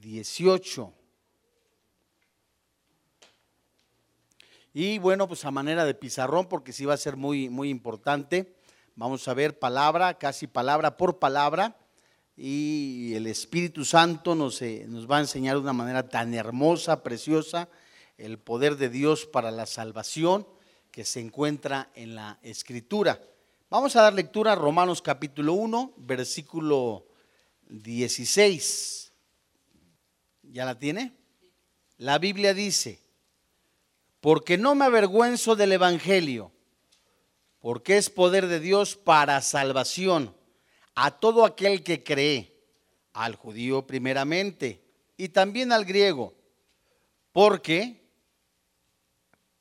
[0.00, 0.94] 18.
[4.72, 8.54] Y bueno, pues a manera de pizarrón, porque sí va a ser muy, muy importante,
[8.94, 11.76] vamos a ver palabra, casi palabra por palabra,
[12.36, 17.02] y el Espíritu Santo nos, eh, nos va a enseñar de una manera tan hermosa,
[17.02, 17.68] preciosa,
[18.16, 20.46] el poder de Dios para la salvación
[20.90, 23.20] que se encuentra en la Escritura.
[23.68, 27.06] Vamos a dar lectura a Romanos capítulo 1, versículo
[27.68, 29.09] 16.
[30.52, 31.12] ¿Ya la tiene?
[31.96, 33.00] La Biblia dice,
[34.20, 36.50] porque no me avergüenzo del Evangelio,
[37.60, 40.34] porque es poder de Dios para salvación
[40.96, 42.56] a todo aquel que cree,
[43.12, 44.82] al judío primeramente
[45.16, 46.34] y también al griego,
[47.32, 48.00] porque,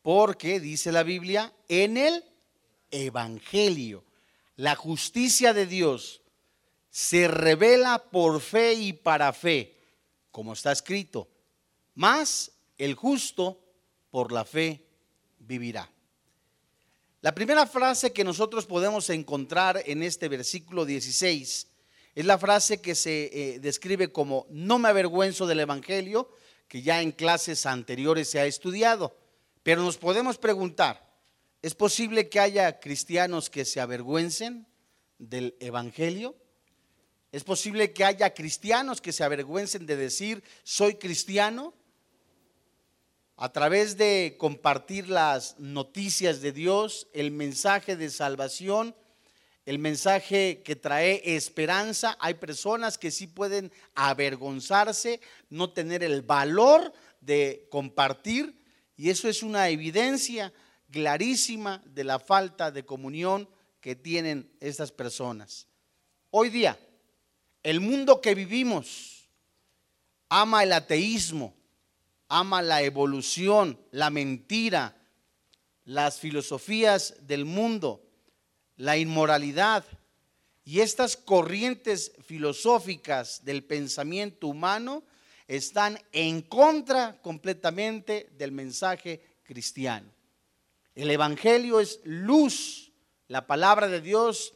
[0.01, 2.23] porque, dice la Biblia, en el
[2.89, 4.03] Evangelio,
[4.55, 6.21] la justicia de Dios
[6.89, 9.78] se revela por fe y para fe,
[10.31, 11.27] como está escrito,
[11.95, 13.59] más el justo
[14.09, 14.85] por la fe
[15.39, 15.89] vivirá.
[17.21, 21.67] La primera frase que nosotros podemos encontrar en este versículo 16
[22.15, 26.29] es la frase que se eh, describe como no me avergüenzo del Evangelio,
[26.67, 29.15] que ya en clases anteriores se ha estudiado.
[29.63, 31.13] Pero nos podemos preguntar,
[31.61, 34.65] ¿es posible que haya cristianos que se avergüencen
[35.17, 36.35] del Evangelio?
[37.31, 41.73] ¿Es posible que haya cristianos que se avergüencen de decir soy cristiano?
[43.41, 48.93] a través de compartir las noticias de Dios, el mensaje de salvación,
[49.65, 52.17] el mensaje que trae esperanza.
[52.19, 58.61] Hay personas que sí pueden avergonzarse, no tener el valor de compartir,
[58.97, 60.51] y eso es una evidencia
[60.91, 63.47] clarísima de la falta de comunión
[63.79, 65.65] que tienen estas personas.
[66.29, 66.77] Hoy día,
[67.63, 69.29] el mundo que vivimos
[70.29, 71.55] ama el ateísmo,
[72.27, 74.95] ama la evolución, la mentira,
[75.85, 78.05] las filosofías del mundo,
[78.77, 79.83] la inmoralidad.
[80.63, 85.03] Y estas corrientes filosóficas del pensamiento humano
[85.47, 90.07] están en contra completamente del mensaje cristiano.
[90.93, 92.91] El Evangelio es luz,
[93.27, 94.53] la palabra de Dios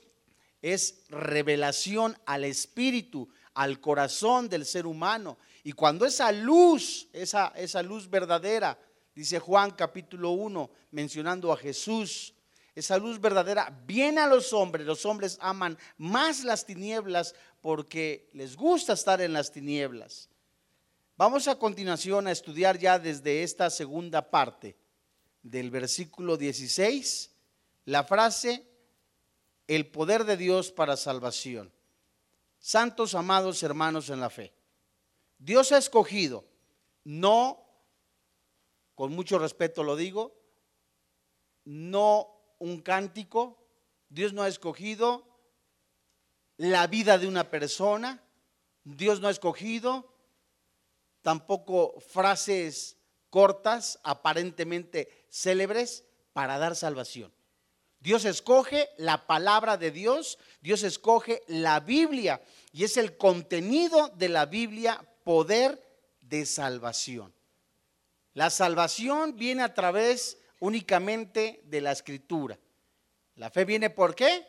[0.63, 5.37] es revelación al espíritu, al corazón del ser humano.
[5.63, 8.79] Y cuando esa luz, esa, esa luz verdadera,
[9.13, 12.33] dice Juan capítulo 1, mencionando a Jesús,
[12.73, 18.55] esa luz verdadera viene a los hombres, los hombres aman más las tinieblas porque les
[18.55, 20.29] gusta estar en las tinieblas.
[21.15, 24.75] Vamos a continuación a estudiar ya desde esta segunda parte
[25.43, 27.29] del versículo 16
[27.85, 28.65] la frase,
[29.67, 31.71] el poder de Dios para salvación.
[32.59, 34.53] Santos amados hermanos en la fe.
[35.37, 36.45] Dios ha escogido,
[37.03, 37.65] no,
[38.95, 40.33] con mucho respeto lo digo,
[41.65, 42.29] no
[42.59, 43.57] un cántico,
[44.09, 45.27] Dios no ha escogido
[46.57, 48.23] la vida de una persona,
[48.83, 50.13] Dios no ha escogido
[51.21, 52.97] tampoco frases
[53.29, 57.33] cortas, aparentemente célebres, para dar salvación.
[58.03, 62.41] Dios escoge la palabra de Dios, Dios escoge la Biblia
[62.73, 65.81] y es el contenido de la Biblia poder
[66.19, 67.33] de salvación.
[68.33, 72.59] La salvación viene a través únicamente de la escritura.
[73.37, 74.45] La fe viene por qué?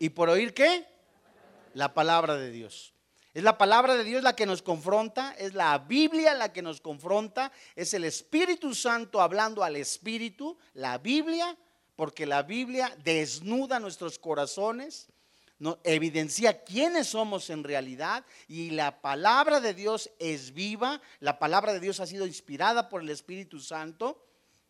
[0.00, 0.88] ¿Y por oír qué?
[1.74, 2.94] La palabra de Dios.
[3.32, 6.80] Es la palabra de Dios la que nos confronta, es la Biblia la que nos
[6.80, 11.56] confronta, es el Espíritu Santo hablando al Espíritu, la Biblia,
[11.98, 15.08] porque la Biblia desnuda nuestros corazones,
[15.82, 21.80] evidencia quiénes somos en realidad y la palabra de Dios es viva, la palabra de
[21.80, 24.24] Dios ha sido inspirada por el Espíritu Santo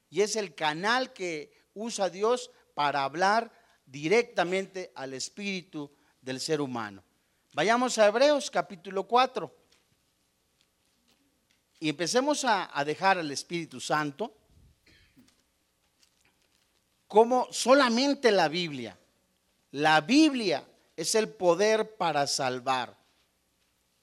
[0.09, 3.53] y es el canal que usa Dios para hablar
[3.85, 7.05] directamente al espíritu del ser humano.
[7.53, 9.55] Vayamos a Hebreos capítulo 4
[11.81, 14.38] y empecemos a dejar al Espíritu Santo
[17.09, 18.97] como solamente la Biblia.
[19.73, 20.65] La Biblia
[20.97, 22.97] es el poder para salvar.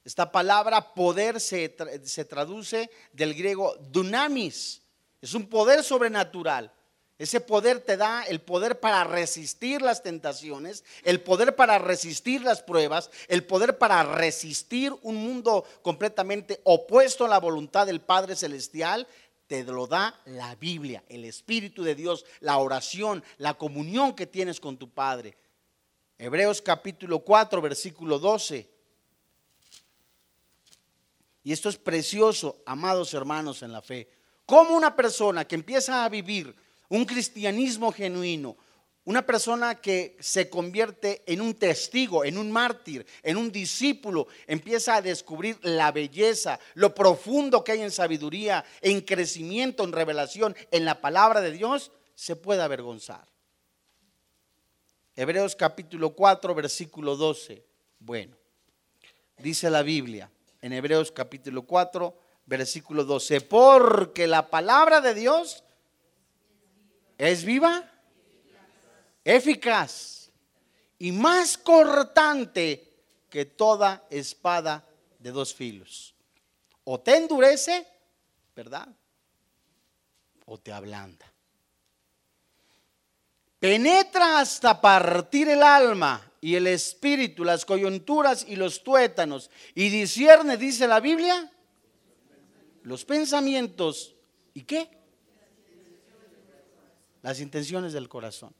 [0.04, 4.82] Esta palabra poder se, se, traduce del griego dunamis.
[5.22, 6.72] Es un poder sobrenatural.
[7.18, 12.62] Ese poder te da el poder para resistir las tentaciones, el poder para resistir las
[12.62, 19.08] pruebas, el poder para resistir un mundo completamente opuesto a la voluntad del Padre Celestial.
[19.48, 24.60] Te lo da la Biblia, el Espíritu de Dios, la oración, la comunión que tienes
[24.60, 25.38] con tu Padre.
[26.18, 28.70] Hebreos capítulo 4, versículo 12.
[31.44, 34.10] Y esto es precioso, amados hermanos en la fe.
[34.48, 36.56] Como una persona que empieza a vivir
[36.90, 38.58] un cristianismo genuino,
[39.06, 44.96] una persona que se convierte en un testigo, en un mártir, en un discípulo, empieza
[44.96, 50.86] a descubrir la belleza, lo profundo que hay en sabiduría, en crecimiento, en revelación, en
[50.86, 53.28] la palabra de Dios, se puede avergonzar.
[55.16, 57.64] Hebreos capítulo 4, versículo 12.
[58.00, 58.36] Bueno,
[59.38, 60.32] dice la Biblia
[60.62, 62.18] en Hebreos capítulo 4,
[62.48, 65.64] versículo 12, porque la palabra de Dios
[67.20, 67.92] es viva
[69.26, 70.32] eficaz
[71.00, 72.94] y más cortante
[73.30, 74.88] que toda espada
[75.20, 76.16] de dos filos.
[76.86, 77.86] O te endurece,
[78.56, 78.88] ¿verdad?
[80.46, 81.26] O te ablanda.
[83.60, 89.50] Penetra hasta partir el alma y el espíritu, las coyunturas y los tuétanos.
[89.74, 91.52] Y discierne, dice la Biblia,
[92.84, 94.16] los pensamientos.
[94.54, 94.88] ¿Y qué?
[97.24, 98.54] Las intenciones del corazón.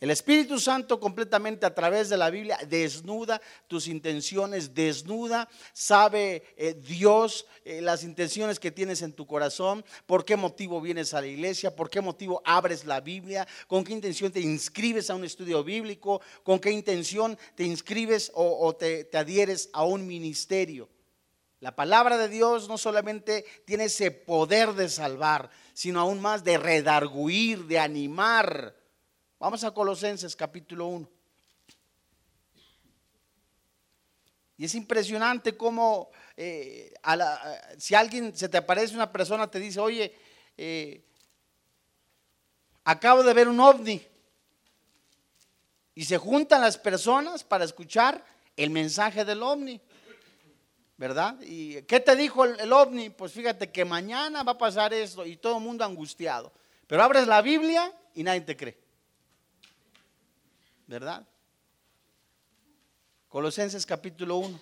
[0.00, 3.38] El Espíritu Santo completamente a través de la Biblia desnuda
[3.68, 10.24] tus intenciones, desnuda, sabe eh, Dios eh, las intenciones que tienes en tu corazón, por
[10.24, 14.32] qué motivo vienes a la iglesia, por qué motivo abres la Biblia, con qué intención
[14.32, 19.68] te inscribes a un estudio bíblico, con qué intención te inscribes o, te, te adhieres
[19.74, 20.88] a un ministerio.
[21.58, 26.56] La palabra de Dios no solamente tiene ese poder de salvar, sino aún más de
[26.56, 28.79] redarguir, de animar
[29.40, 31.08] Vamos a Colosenses capítulo 1.
[34.58, 36.92] Y es impresionante cómo eh,
[37.78, 40.14] si alguien se te aparece una persona, te dice, oye,
[40.58, 41.02] eh,
[42.84, 44.06] acabo de ver un ovni.
[45.94, 48.22] Y se juntan las personas para escuchar
[48.58, 49.80] el mensaje del ovni.
[50.98, 51.40] ¿Verdad?
[51.40, 53.08] ¿Y qué te dijo el, el ovni?
[53.08, 56.52] Pues fíjate que mañana va a pasar esto y todo el mundo angustiado.
[56.86, 58.89] Pero abres la Biblia y nadie te cree.
[60.90, 61.24] ¿Verdad?
[63.28, 64.60] Colosenses capítulo 1.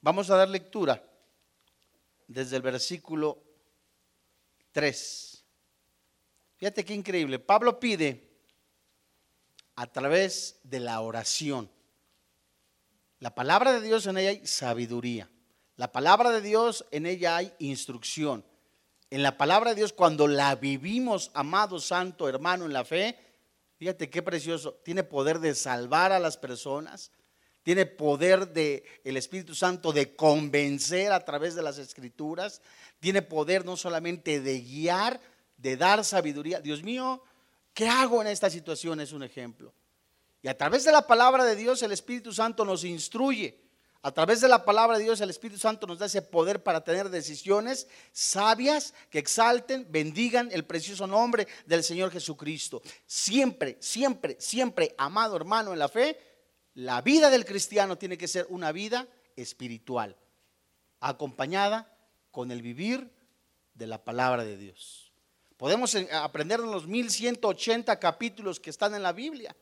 [0.00, 1.02] Vamos a dar lectura
[2.28, 3.42] desde el versículo
[4.70, 5.44] 3.
[6.56, 7.40] Fíjate qué increíble.
[7.40, 8.30] Pablo pide
[9.74, 11.68] a través de la oración.
[13.18, 15.28] La palabra de Dios en ella hay sabiduría.
[15.74, 18.44] La palabra de Dios en ella hay instrucción.
[19.10, 23.27] En la palabra de Dios, cuando la vivimos, amado santo hermano en la fe,
[23.78, 24.74] Fíjate qué precioso.
[24.84, 27.12] Tiene poder de salvar a las personas.
[27.62, 32.60] Tiene poder de el Espíritu Santo de convencer a través de las escrituras.
[32.98, 35.20] Tiene poder no solamente de guiar,
[35.56, 36.60] de dar sabiduría.
[36.60, 37.22] Dios mío,
[37.72, 39.00] ¿qué hago en esta situación?
[39.00, 39.72] Es un ejemplo.
[40.42, 43.67] Y a través de la palabra de Dios el Espíritu Santo nos instruye.
[44.02, 46.84] A través de la palabra de Dios, el Espíritu Santo nos da ese poder para
[46.84, 52.80] tener decisiones sabias que exalten, bendigan el precioso nombre del Señor Jesucristo.
[53.06, 56.16] Siempre, siempre, siempre, amado hermano en la fe,
[56.74, 60.16] la vida del cristiano tiene que ser una vida espiritual,
[61.00, 61.92] acompañada
[62.30, 63.10] con el vivir
[63.74, 65.12] de la palabra de Dios.
[65.56, 69.56] Podemos eh, aprender en los 1180 capítulos que están en la Biblia,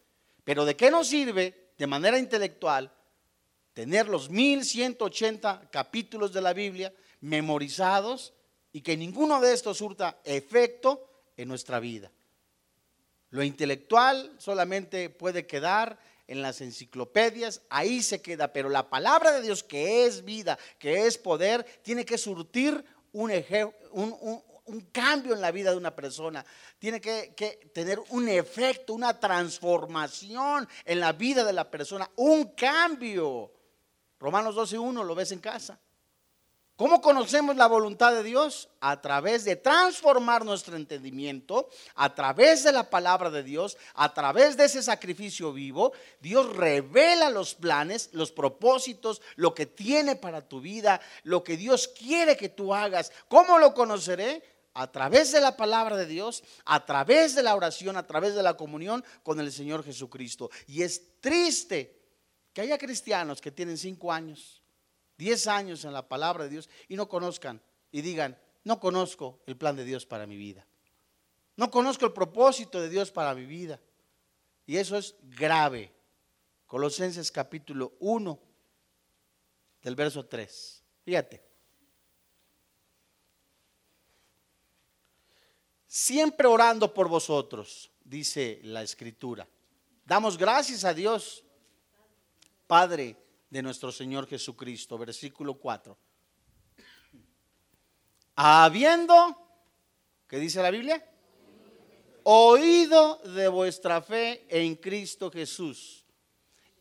[0.44, 2.92] pero ¿de qué nos sirve de manera intelectual?
[3.76, 8.32] Tener los 1180 capítulos de la Biblia memorizados
[8.72, 11.06] y que ninguno de estos surta efecto
[11.36, 12.10] en nuestra vida.
[13.28, 19.42] Lo intelectual solamente puede quedar en las enciclopedias, ahí se queda, pero la palabra de
[19.42, 23.30] Dios que es vida, que es poder, tiene que surtir un,
[23.92, 26.46] un, cambio en la vida de una persona,
[26.78, 32.54] tiene que, que, tener un efecto, una transformación en la vida de la persona, un
[32.54, 33.52] cambio.
[34.18, 35.78] Romanos 12.1 lo ves en casa.
[36.76, 38.68] ¿Cómo conocemos la voluntad de Dios?
[38.80, 44.58] A través de transformar nuestro entendimiento, a través de la palabra de Dios, a través
[44.58, 45.92] de ese sacrificio vivo.
[46.20, 51.88] Dios revela los planes, los propósitos, lo que tiene para tu vida, lo que Dios
[51.88, 53.10] quiere que tú hagas.
[53.28, 54.42] ¿Cómo lo conoceré?
[54.74, 58.42] A través de la palabra de Dios, a través de la oración, a través de
[58.42, 60.50] la comunión con el Señor Jesucristo.
[60.66, 61.95] Y es triste
[62.56, 64.62] que haya cristianos que tienen cinco años,
[65.18, 67.60] diez años en la palabra de Dios y no conozcan
[67.92, 68.34] y digan,
[68.64, 70.66] no conozco el plan de Dios para mi vida.
[71.56, 73.78] No conozco el propósito de Dios para mi vida.
[74.64, 75.92] Y eso es grave.
[76.64, 78.40] Colosenses capítulo 1
[79.82, 80.82] del verso 3.
[81.04, 81.44] Fíjate.
[85.86, 89.46] Siempre orando por vosotros, dice la escritura.
[90.06, 91.42] Damos gracias a Dios
[92.66, 93.16] Padre,
[93.50, 94.98] de nuestro Señor Jesucristo.
[94.98, 95.96] Versículo 4.
[98.36, 99.36] Habiendo,
[100.28, 101.04] ¿qué dice la Biblia?
[102.24, 106.04] Oído de vuestra fe en Cristo Jesús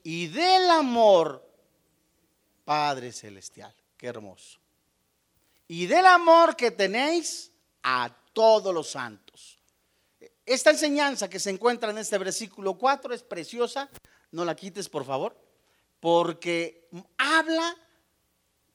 [0.04, 1.48] y del amor,
[2.64, 3.74] Padre Celestial.
[3.96, 4.60] Qué hermoso.
[5.68, 7.52] Y del amor que tenéis
[7.84, 9.60] a todos los santos.
[10.46, 13.90] Esta enseñanza que se encuentra en este versículo 4 es preciosa.
[14.32, 15.45] No la quites, por favor
[16.00, 17.76] porque habla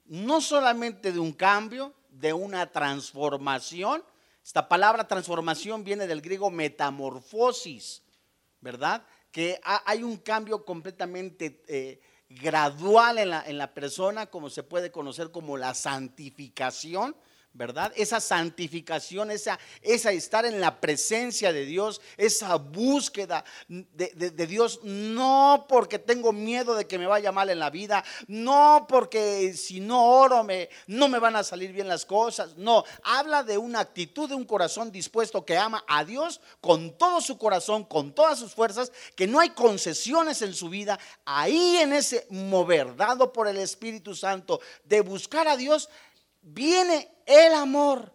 [0.07, 4.03] no solamente de un cambio, de una transformación.
[4.45, 8.03] Esta palabra transformación viene del griego metamorfosis,
[8.61, 9.05] ¿verdad?
[9.31, 14.91] Que hay un cambio completamente eh, gradual en la, en la persona, como se puede
[14.91, 17.15] conocer como la santificación
[17.53, 17.93] ¿verdad?
[17.97, 25.67] Esa santificación, esa, esa estar en la presencia de Dios, esa búsqueda de, Dios, no
[25.69, 30.07] porque tengo miedo de que me vaya mal en la vida, no porque si no
[30.07, 34.29] oro me, no me van a salir bien las cosas, no, habla de una actitud
[34.29, 38.55] de un corazón dispuesto que ama a Dios con todo su corazón, con todas sus
[38.55, 43.59] fuerzas, que no hay concesiones en su vida, ahí en ese mover dado por el
[43.59, 45.89] Espíritu Santo de buscar a Dios,
[46.43, 48.13] viene el amor.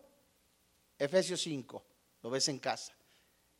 [1.00, 1.86] Efesios 5,
[2.22, 2.94] lo ves en casa.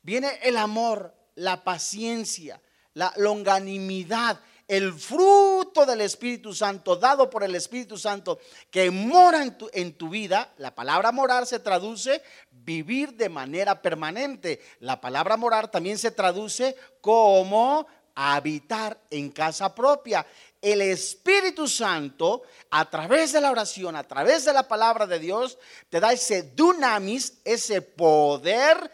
[0.02, 2.60] Viene el amor, la paciencia,
[2.94, 8.38] la longanimidad, el fruto del Espíritu Santo, dado por el Espíritu Santo,
[8.70, 10.52] que mora en tu, en tu, vida.
[10.58, 14.60] La palabra morar se traduce vivir de manera permanente.
[14.80, 20.26] La palabra morar también se traduce como habitar en casa propia
[20.66, 25.58] el Espíritu Santo, a través de la oración, a través de la palabra de Dios,
[25.88, 28.90] te da ese dunamis, ese poder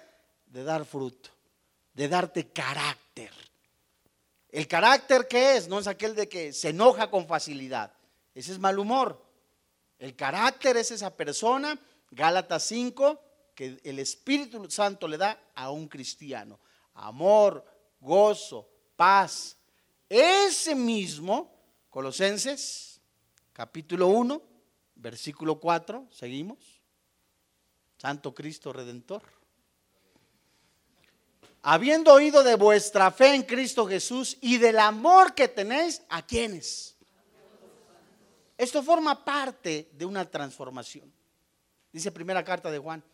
[0.46, 1.30] de dar fruto,
[1.94, 3.30] de darte carácter.
[4.50, 7.90] El carácter que es, no es aquel de que se enoja con facilidad.
[8.34, 9.24] Ese es mal humor.
[9.98, 11.78] El carácter es esa persona,
[12.10, 13.18] Gálatas 5,
[13.54, 16.60] que el Espíritu Santo le da a un cristiano.
[16.94, 17.64] Amor,
[17.98, 19.56] gozo, paz.
[20.06, 21.51] Ese mismo
[21.92, 23.02] Colosenses,
[23.52, 24.42] capítulo 1,
[24.94, 26.80] versículo 4, seguimos.
[27.98, 29.22] Santo Cristo Redentor.
[31.60, 36.96] Habiendo oído de vuestra fe en Cristo Jesús y del amor que tenéis, ¿a quienes?
[38.56, 41.12] Esto forma parte de una transformación.
[41.92, 43.04] Dice primera carta de Juan,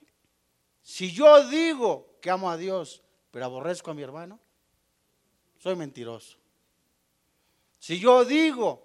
[0.83, 4.39] si yo digo que amo a Dios, pero aborrezco a mi hermano,
[5.59, 6.39] soy mentiroso.
[7.79, 8.83] Si yo digo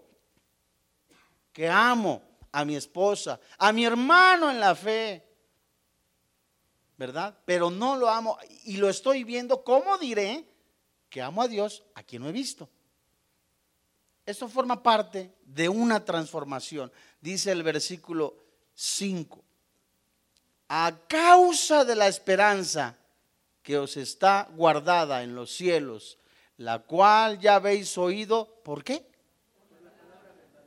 [1.51, 2.21] que amo
[2.51, 5.23] a mi esposa, a mi hermano en la fe,
[6.97, 7.38] ¿verdad?
[7.45, 10.45] Pero no lo amo y lo estoy viendo, ¿cómo diré
[11.09, 12.69] que amo a Dios a quien no he visto?
[14.25, 16.91] Esto forma parte de una transformación.
[17.19, 18.35] Dice el versículo
[18.73, 19.43] 5.
[20.69, 22.95] A causa de la esperanza
[23.62, 26.17] que os está guardada en los cielos,
[26.57, 29.05] la cual ya habéis oído, ¿por qué?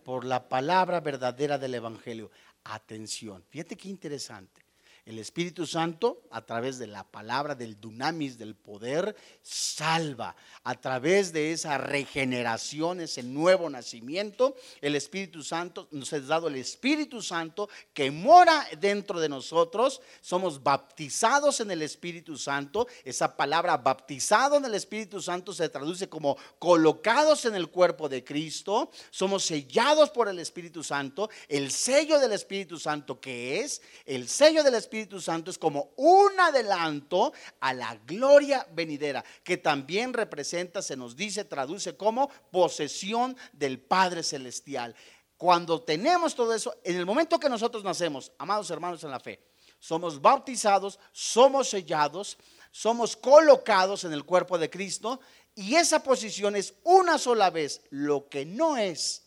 [0.04, 2.30] Por la palabra verdadera del Evangelio.
[2.64, 4.65] Atención, fíjate qué interesante.
[5.06, 10.34] El Espíritu Santo, a través de la palabra del dunamis, del poder, salva.
[10.64, 16.56] A través de esa regeneración, ese nuevo nacimiento, el Espíritu Santo, nos ha dado el
[16.56, 20.00] Espíritu Santo que mora dentro de nosotros.
[20.20, 22.88] Somos bautizados en el Espíritu Santo.
[23.04, 28.24] Esa palabra bautizado en el Espíritu Santo se traduce como colocados en el cuerpo de
[28.24, 28.90] Cristo.
[29.10, 31.30] Somos sellados por el Espíritu Santo.
[31.46, 35.90] El sello del Espíritu Santo que es el sello del Espíritu Espíritu Santo es como
[35.96, 43.36] un adelanto a la gloria venidera, que también representa, se nos dice, traduce como posesión
[43.52, 44.94] del Padre Celestial.
[45.36, 49.38] Cuando tenemos todo eso, en el momento que nosotros nacemos, amados hermanos en la fe,
[49.78, 52.38] somos bautizados, somos sellados,
[52.70, 55.20] somos colocados en el cuerpo de Cristo
[55.54, 57.82] y esa posición es una sola vez.
[57.90, 59.26] Lo que no es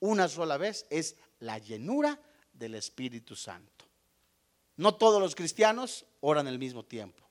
[0.00, 2.20] una sola vez es la llenura
[2.52, 3.75] del Espíritu Santo.
[4.76, 7.24] No todos los cristianos oran al mismo tiempo.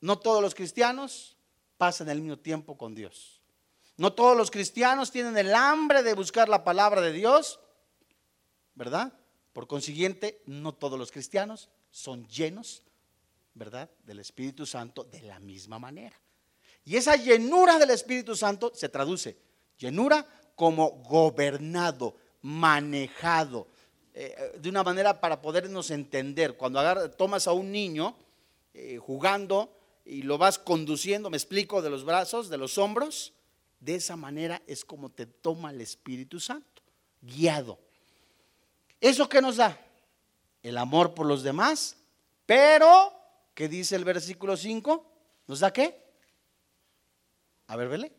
[0.00, 1.36] No todos los cristianos
[1.78, 3.40] pasan el mismo tiempo con Dios.
[3.96, 7.60] No todos los cristianos tienen el hambre de buscar la palabra de Dios,
[8.74, 9.12] ¿verdad?
[9.52, 12.82] Por consiguiente, no todos los cristianos son llenos,
[13.54, 13.90] ¿verdad?
[14.04, 16.18] Del Espíritu Santo de la misma manera.
[16.84, 19.38] Y esa llenura del Espíritu Santo se traduce,
[19.78, 23.68] llenura como gobernado, manejado,
[24.14, 26.56] eh, de una manera para podernos entender.
[26.56, 28.14] Cuando tomas a un niño
[28.74, 33.32] eh, jugando y lo vas conduciendo, me explico, de los brazos, de los hombros,
[33.80, 36.82] De esa manera es como te toma el Espíritu Santo,
[37.20, 37.80] guiado.
[39.00, 39.76] ¿Eso qué nos da?
[40.62, 41.96] El amor por los demás,
[42.46, 43.12] pero,
[43.54, 45.04] ¿qué dice el versículo 5?
[45.48, 46.00] ¿Nos da qué?
[47.66, 48.12] A ver, vele.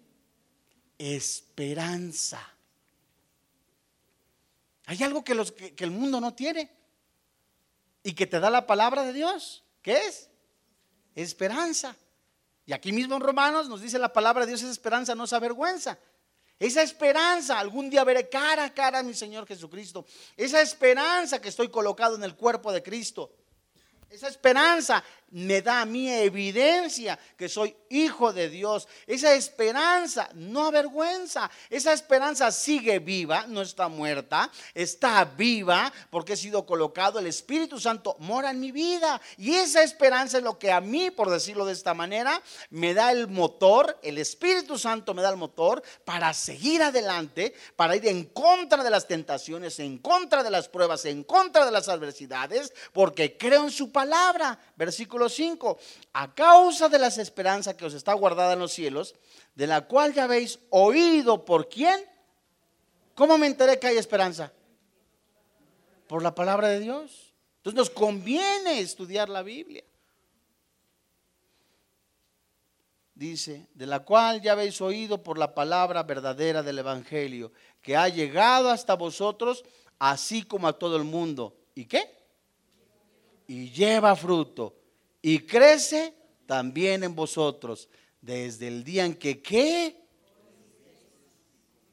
[0.97, 2.52] Esperanza.
[4.85, 6.69] Hay algo que, los, que, el mundo no tiene
[8.03, 9.63] y que te da la palabra de Dios.
[9.81, 10.29] ¿Qué es?
[11.15, 11.95] Esperanza.
[12.65, 15.33] Y aquí mismo en Romanos nos dice la palabra de Dios es esperanza, no es
[15.33, 15.97] avergüenza.
[16.59, 20.05] Esa esperanza, algún día veré cara a cara a mi Señor Jesucristo.
[20.37, 23.33] Esa esperanza que estoy colocado en el cuerpo de Cristo.
[24.09, 28.87] Esa esperanza me da a mí evidencia que soy hijo de Dios.
[29.07, 31.49] Esa esperanza no avergüenza.
[31.69, 37.17] Esa esperanza sigue viva, no está muerta, está viva porque he sido colocado.
[37.17, 39.19] El Espíritu Santo mora en mi vida.
[39.37, 43.11] Y esa esperanza es lo que a mí, por decirlo de esta manera, me da
[43.11, 43.99] el motor.
[44.03, 48.91] El Espíritu Santo me da el motor para seguir adelante, para ir en contra de
[48.91, 53.71] las tentaciones, en contra de las pruebas, en contra de las adversidades, porque creo en
[53.71, 54.59] su palabra.
[54.75, 55.77] Versículo 5.
[56.13, 59.15] A causa de las esperanzas que os está guardada en los cielos,
[59.55, 61.99] de la cual ya habéis oído por quién.
[63.15, 64.51] ¿Cómo me enteré que hay esperanza?
[66.07, 67.33] Por la palabra de Dios.
[67.57, 69.83] Entonces nos conviene estudiar la Biblia.
[73.15, 77.51] Dice, de la cual ya habéis oído por la palabra verdadera del Evangelio,
[77.81, 79.63] que ha llegado hasta vosotros,
[79.99, 81.55] así como a todo el mundo.
[81.75, 82.03] ¿Y qué?
[83.47, 84.82] Y lleva fruto
[85.25, 86.13] y crece
[86.45, 87.89] también en vosotros
[88.21, 90.03] desde el día en que ¿qué?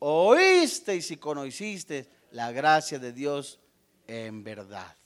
[0.01, 3.61] oísteis y conocisteis la gracia de Dios
[4.09, 4.97] en verdad.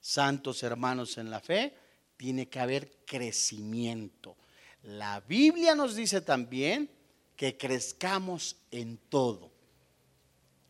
[0.00, 1.72] Santos hermanos en la fe,
[2.16, 4.36] tiene que haber crecimiento.
[4.82, 6.90] La Biblia nos dice también
[7.36, 9.53] que crezcamos en todo.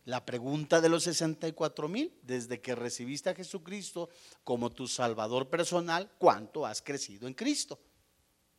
[0.05, 4.11] La pregunta de los 64 mil, desde que recibiste a Jesucristo
[4.43, 7.81] como tu Salvador personal, ¿cuánto has crecido en Cristo?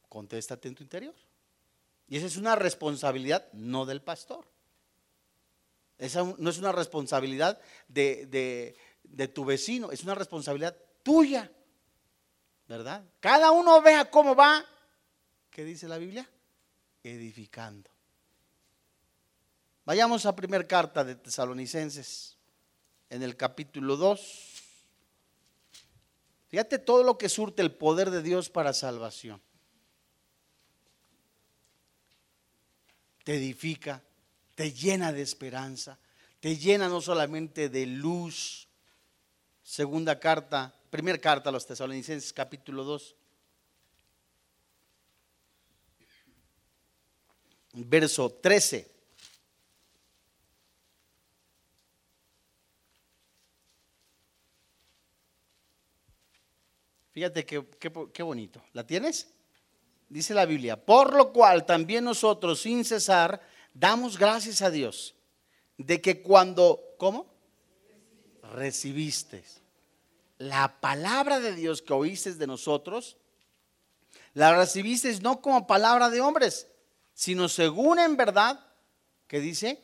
[0.09, 1.13] Contéstate en tu interior.
[2.07, 4.47] Y esa es una responsabilidad no del pastor.
[5.99, 11.51] Esa no es una responsabilidad de, de tu vecino, es una responsabilidad tuya.
[12.67, 13.05] ¿Verdad?
[13.19, 14.65] Cada uno vea cómo va.
[15.51, 16.27] ¿Qué dice la Biblia?
[17.03, 17.94] Edificando.
[19.85, 22.35] Vayamos a primera carta de Tesalonicenses,
[23.11, 24.63] en el capítulo 2.
[26.47, 29.39] Fíjate todo lo que surte el poder de Dios para salvación.
[33.23, 34.01] Te edifica,
[34.55, 35.99] te llena de esperanza,
[36.39, 38.67] te llena no solamente de luz.
[39.61, 43.15] Segunda carta, primera carta a los tesalonicenses, capítulo 2.
[47.73, 48.94] Verso 13.
[57.15, 58.61] Fíjate qué, bonito.
[58.73, 59.29] ¿La tienes?
[60.09, 63.39] Dice la Biblia, por lo cual también nosotros sin cesar
[63.73, 65.15] damos gracias a Dios
[65.77, 67.33] de que cuando, ¿cómo?
[68.51, 69.45] Recibiste
[70.39, 73.15] la palabra de Dios que oíste de nosotros,
[74.33, 76.67] la recibiste no como palabra de hombres,
[77.13, 78.59] sino según en verdad,
[79.27, 79.81] que dice,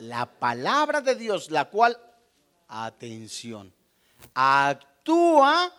[0.00, 1.98] la palabra de Dios, la cual,
[2.68, 3.72] atención,
[4.34, 5.72] actúa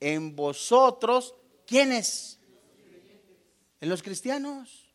[0.00, 1.34] en vosotros,
[1.66, 2.38] ¿quiénes?
[3.80, 4.94] En los cristianos,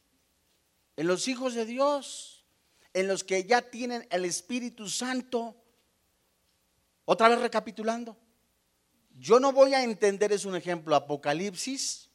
[0.97, 2.45] en los hijos de Dios,
[2.93, 5.55] en los que ya tienen el Espíritu Santo.
[7.05, 8.17] Otra vez recapitulando,
[9.17, 12.09] yo no voy a entender, es un ejemplo, Apocalipsis,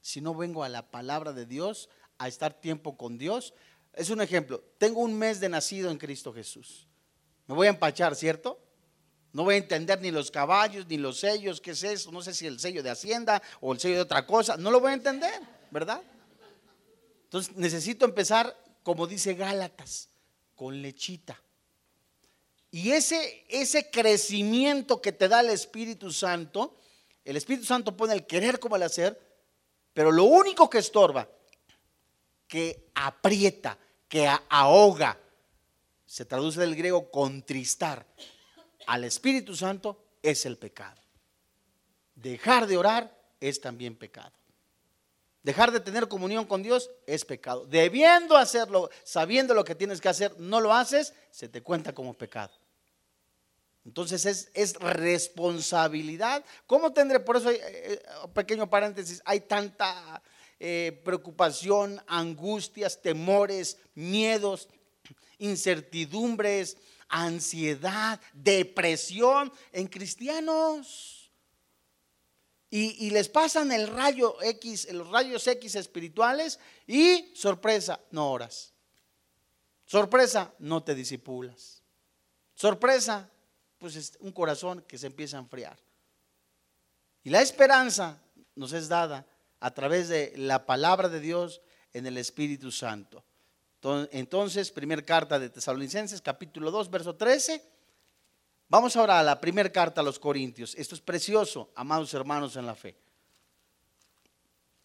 [0.00, 3.54] si no vengo a la palabra de Dios, a estar tiempo con Dios.
[3.92, 6.86] Es un ejemplo, tengo un mes de nacido en Cristo Jesús.
[7.46, 8.63] Me voy a empachar, ¿cierto?
[9.34, 12.12] No voy a entender ni los caballos, ni los sellos, qué es eso.
[12.12, 14.56] No sé si el sello de Hacienda o el sello de otra cosa.
[14.56, 15.42] No lo voy a entender,
[15.72, 16.00] ¿verdad?
[17.24, 20.08] Entonces necesito empezar, como dice Gálatas,
[20.54, 21.42] con lechita.
[22.70, 26.76] Y ese, ese crecimiento que te da el Espíritu Santo,
[27.24, 29.20] el Espíritu Santo pone el querer como el hacer,
[29.92, 31.28] pero lo único que estorba,
[32.46, 35.18] que aprieta, que ahoga,
[36.06, 38.06] se traduce del griego contristar
[38.86, 41.00] al Espíritu Santo es el pecado.
[42.14, 44.32] Dejar de orar es también pecado.
[45.42, 47.66] Dejar de tener comunión con Dios es pecado.
[47.66, 52.14] Debiendo hacerlo, sabiendo lo que tienes que hacer, no lo haces, se te cuenta como
[52.14, 52.52] pecado.
[53.84, 56.42] Entonces es, es responsabilidad.
[56.66, 57.20] ¿Cómo tendré?
[57.20, 60.22] Por eso, hay, eh, eh, pequeño paréntesis, hay tanta
[60.58, 64.68] eh, preocupación, angustias, temores, miedos,
[65.36, 71.30] incertidumbres, ansiedad, depresión en cristianos.
[72.70, 78.72] Y, les pasan el rayo X, los rayos X espirituales y sorpresa, no oras.
[79.86, 81.82] Sorpresa, no te disipulas.
[82.56, 83.30] Sorpresa,
[83.78, 85.78] pues es un corazón que se empieza a enfriar.
[87.22, 88.20] Y la esperanza
[88.56, 89.24] nos es dada
[89.60, 91.60] a través de la palabra de Dios
[91.92, 93.24] en el Espíritu Santo.
[94.10, 97.62] Entonces, primera carta de Tesalonicenses, capítulo 2, verso 13.
[98.68, 100.74] Vamos ahora a la primera carta a los Corintios.
[100.76, 102.96] Esto es precioso, amados hermanos en la fe.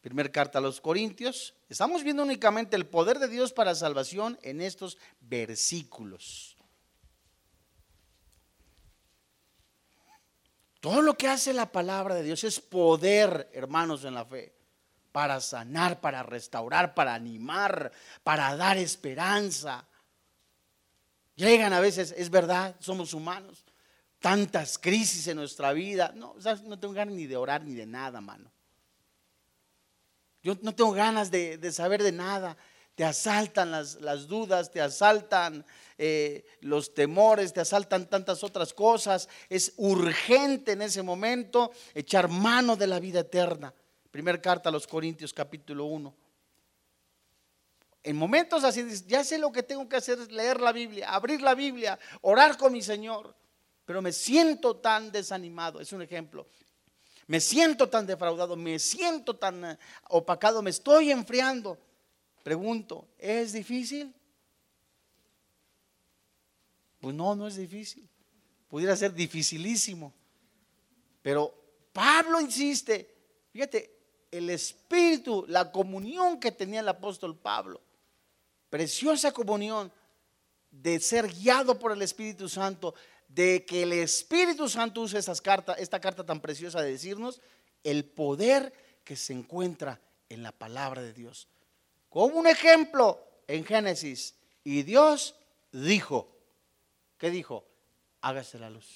[0.02, 1.54] Primera carta a los Corintios.
[1.70, 6.58] Estamos viendo únicamente el poder de Dios para salvación en estos versículos.
[10.82, 14.59] Todo lo que hace la palabra de Dios es poder, hermanos, en la fe,
[15.12, 17.92] para sanar, para restaurar, para animar,
[18.24, 19.86] para dar esperanza.
[21.36, 23.66] Llegan a veces, es verdad, somos humanos,
[24.20, 26.12] tantas crisis en nuestra vida.
[26.16, 28.52] No, no tengo ganas ni de orar ni de nada, mano.
[30.42, 32.58] Yo no tengo ganas de, saber de nada
[32.96, 35.66] te asaltan las, dudas, te asaltan
[35.98, 39.30] eh, los temores, te asaltan tantas otras cosas.
[39.48, 43.74] Es urgente en ese momento echar mano de la vida eterna.
[44.12, 46.16] Primer carta a los Corintios capítulo 1.
[48.04, 51.42] En momentos así, ya sé lo que tengo que hacer, es leer la Biblia, abrir
[51.42, 53.36] la Biblia, orar con mi Señor,
[53.86, 56.48] pero me siento tan desanimado, es un ejemplo.
[57.28, 61.78] Me siento tan defraudado, me siento tan eh, opacado, me estoy enfriando.
[62.42, 64.12] Pregunto, ¿es difícil?
[67.00, 68.10] Pues no, no es difícil.
[68.68, 70.14] Pudiera ser dificilísimo.
[71.22, 71.54] Pero
[71.94, 73.16] Pablo insiste,
[73.52, 73.99] fíjate,
[74.32, 77.82] el espíritu, la comunión que tenía el apóstol Pablo,
[78.70, 79.92] preciosa comunión
[80.72, 82.94] de ser guiado por el Espíritu Santo,
[83.28, 87.42] de que el Espíritu Santo use esas cartas, esta carta tan preciosa de decirnos
[87.84, 91.48] el poder que se encuentra en la palabra de Dios.
[92.10, 94.36] Como un ejemplo en Génesis.
[94.64, 95.36] Y Dios
[95.72, 96.30] dijo,
[97.18, 97.66] ¿qué dijo?
[98.22, 98.88] Hágase la luz.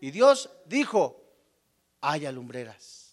[0.00, 1.24] Y Dios dijo,
[2.00, 3.07] haya lumbreras.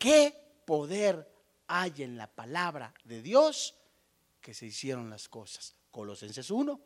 [0.00, 0.34] ¿Qué
[0.64, 1.30] poder
[1.66, 3.76] hay en la palabra de Dios
[4.40, 5.76] que se hicieron las cosas?
[5.90, 6.80] Colosenses 1.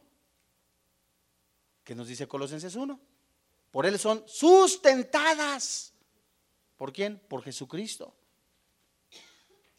[1.84, 3.00] ¿Qué nos dice Colosenses 1?
[3.70, 5.92] Por Él son sustentadas.
[6.76, 7.20] ¿Por quién?
[7.28, 8.12] Por Jesucristo.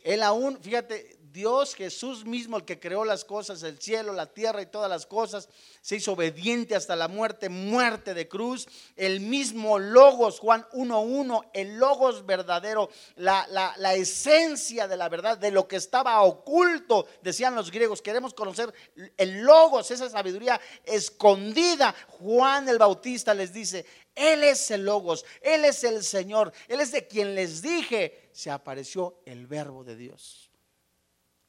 [0.01, 4.61] Él aún, fíjate, Dios Jesús mismo, el que creó las cosas, el cielo, la tierra
[4.61, 5.49] y todas las cosas,
[5.81, 8.65] se hizo obediente hasta la muerte, muerte de cruz.
[8.95, 15.51] El mismo Logos, Juan 1.1, el Logos verdadero, la, la, esencia de la verdad, de
[15.51, 18.01] lo que estaba oculto, decían los griegos.
[18.01, 18.73] Queremos conocer
[19.17, 21.93] el Logos, esa sabiduría escondida.
[22.17, 26.93] Juan el Bautista les dice, Él es el Logos, Él es el Señor, Él es
[26.93, 30.44] de quien les dije se apareció el verbo de Dios.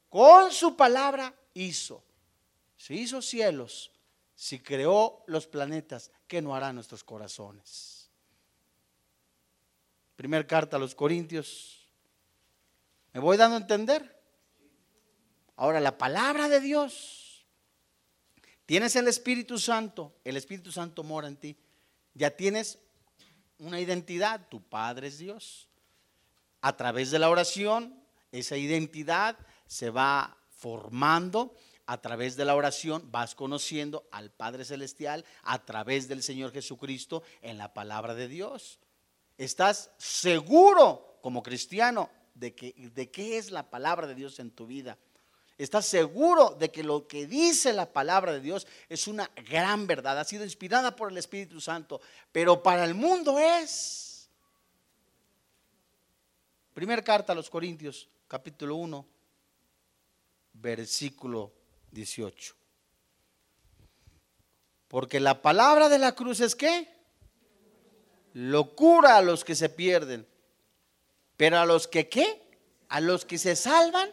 [0.09, 2.03] Con su palabra hizo.
[2.75, 3.91] Si hizo cielos,
[4.35, 8.09] si creó los planetas, ¿qué no hará nuestros corazones?
[10.15, 11.87] Primer carta a los Corintios.
[13.13, 14.21] ¿Me voy dando a entender?
[15.55, 17.45] Ahora, la palabra de Dios.
[18.65, 21.57] Tienes el Espíritu Santo, el Espíritu Santo mora en ti.
[22.13, 22.79] Ya tienes
[23.59, 25.67] una identidad, tu Padre es Dios
[26.61, 27.97] a través de la oración,
[28.31, 29.37] esa identidad
[29.67, 31.53] se va formando.
[31.89, 37.23] A través de la oración vas conociendo al Padre Celestial a través del Señor Jesucristo
[37.41, 38.79] en la palabra de Dios.
[39.37, 44.67] Estás seguro como cristiano de, que, de qué es la palabra de Dios en tu
[44.67, 44.97] vida.
[45.57, 50.19] Estás seguro de que lo que dice la palabra de Dios es una gran verdad,
[50.19, 52.01] ha sido inspirada por el Espíritu Santo,
[52.31, 54.07] pero para el mundo es
[56.77, 59.03] Primera carta a los Corintios, capítulo 1,
[60.61, 61.53] versículo
[61.91, 62.55] 18.
[64.87, 66.87] Porque la palabra de la cruz es qué?
[68.33, 70.27] Locura a los que se pierden.
[71.35, 72.41] Pero a los que qué?
[72.89, 74.09] A los que se salvan.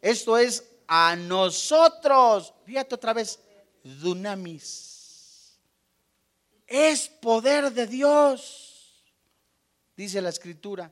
[0.00, 2.54] Esto es a nosotros.
[2.64, 3.40] Fíjate otra vez.
[3.82, 5.58] Dunamis.
[6.66, 9.04] Es poder de Dios.
[9.96, 10.90] Dice la escritura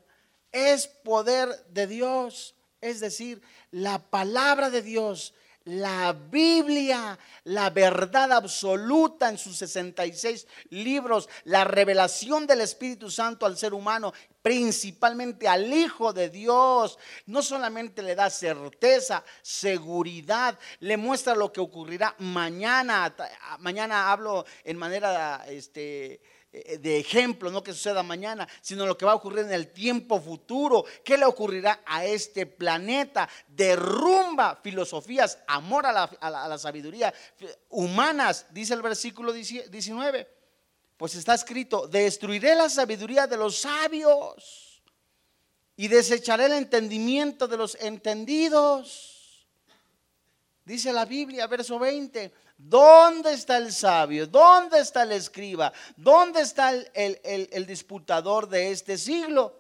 [0.53, 2.55] es poder de Dios.
[2.83, 3.41] Es decir,
[3.71, 5.33] la palabra de Dios
[5.65, 13.57] La Biblia, la verdad absoluta en sus 66 libros, la revelación del Espíritu Santo al
[13.57, 21.37] ser humano, principalmente al Hijo de Dios, no solamente le da certeza, seguridad, le muestra
[21.37, 23.15] lo que ocurrirá mañana.
[23.61, 26.21] Mañana hablo en manera este,
[26.53, 30.21] de ejemplo, no que suceda mañana, sino lo que va a ocurrir en el tiempo
[30.21, 30.85] futuro.
[31.03, 33.27] ¿Qué le ocurrirá a este planeta?
[33.49, 37.13] Derrumba filosofías, amor a la, sabiduría
[37.71, 40.29] humanas, dice el versículo 19.
[40.99, 44.83] Pues está escrito, destruiré la sabiduría de los sabios
[45.75, 49.49] y desecharé el entendimiento de los entendidos.
[50.67, 52.33] Dice la Biblia, verso 20.
[52.57, 54.27] ¿Dónde está el sabio?
[54.27, 55.73] ¿Dónde está el escriba?
[55.97, 59.59] ¿Dónde está el, disputador de este siglo?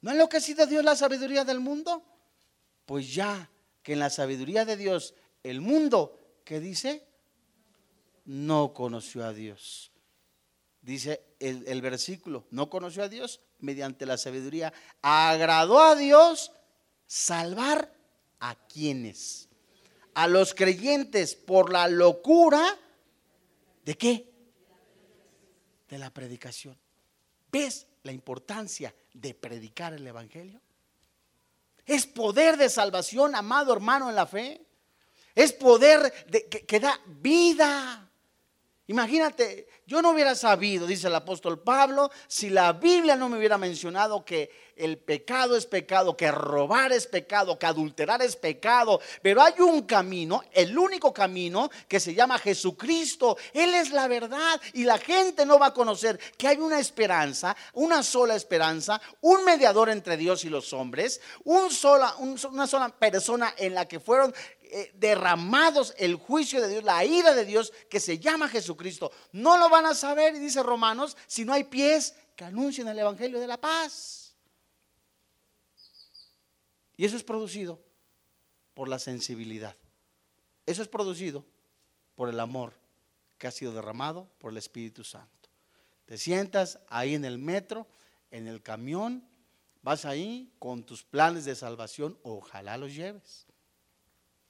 [0.00, 2.02] ¿No ha enloquecido Dios la sabiduría del mundo?
[2.84, 3.50] Pues ya
[3.82, 7.06] que en la sabiduría de Dios el mundo, ¿qué dice?
[8.24, 9.90] No conoció a Dios.
[10.82, 14.72] Dice el, el versículo, no conoció a Dios mediante la sabiduría.
[15.00, 16.52] Agradó a Dios
[17.06, 17.92] salvar
[18.40, 19.48] a quienes
[20.14, 22.78] a los creyentes por la locura
[23.84, 24.32] de qué?
[25.88, 26.76] De la predicación.
[27.50, 30.60] ¿Ves la importancia de predicar el Evangelio?
[31.84, 34.64] Es poder de salvación, amado hermano en la fe.
[35.34, 38.08] Es poder de, que, que da vida.
[38.86, 43.56] Imagínate, yo no hubiera sabido, dice el apóstol Pablo, si la Biblia no me hubiera
[43.56, 49.00] mencionado que el pecado es pecado, que robar es pecado, que adulterar es pecado.
[49.22, 53.36] Pero hay un camino, el único camino que se llama Jesucristo.
[53.52, 57.56] Él es la verdad y la gente no va a conocer que hay una esperanza,
[57.74, 61.70] una sola esperanza, un mediador entre Dios y los hombres, una
[62.66, 64.34] sola persona en la que fueron
[64.74, 69.12] eh, derramados el juicio de Dios, la ira de Dios que se llama Jesucristo.
[69.32, 73.38] No lo van a saber, dice Romanos, si no hay pies que anuncien el Evangelio
[73.38, 74.21] de la paz.
[77.02, 77.80] Y eso es producido
[78.74, 79.74] por la sensibilidad.
[80.66, 81.44] Eso es producido
[82.14, 82.74] por el amor
[83.38, 85.50] que ha sido derramado por el Espíritu Santo.
[86.06, 87.88] Te sientas ahí en el metro,
[88.30, 89.26] en el camión,
[89.82, 93.48] vas ahí con tus planes de salvación, ojalá los lleves.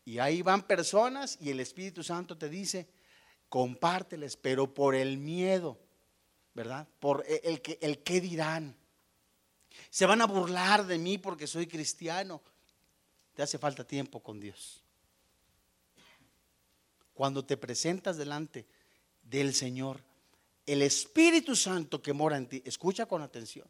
[0.05, 2.87] Y ahí van personas y el Espíritu Santo te dice,
[3.49, 5.79] compárteles, pero por el miedo,
[6.53, 6.87] ¿verdad?
[7.01, 8.77] Por el que, el que dirán.
[9.90, 12.40] Se van a burlar de mí porque soy cristiano.
[13.35, 14.82] Te hace falta tiempo con Dios.
[17.14, 18.66] Cuando te presentas delante
[19.22, 20.00] del Señor,
[20.66, 23.66] el Espíritu Santo que mora en ti, escucha con atención,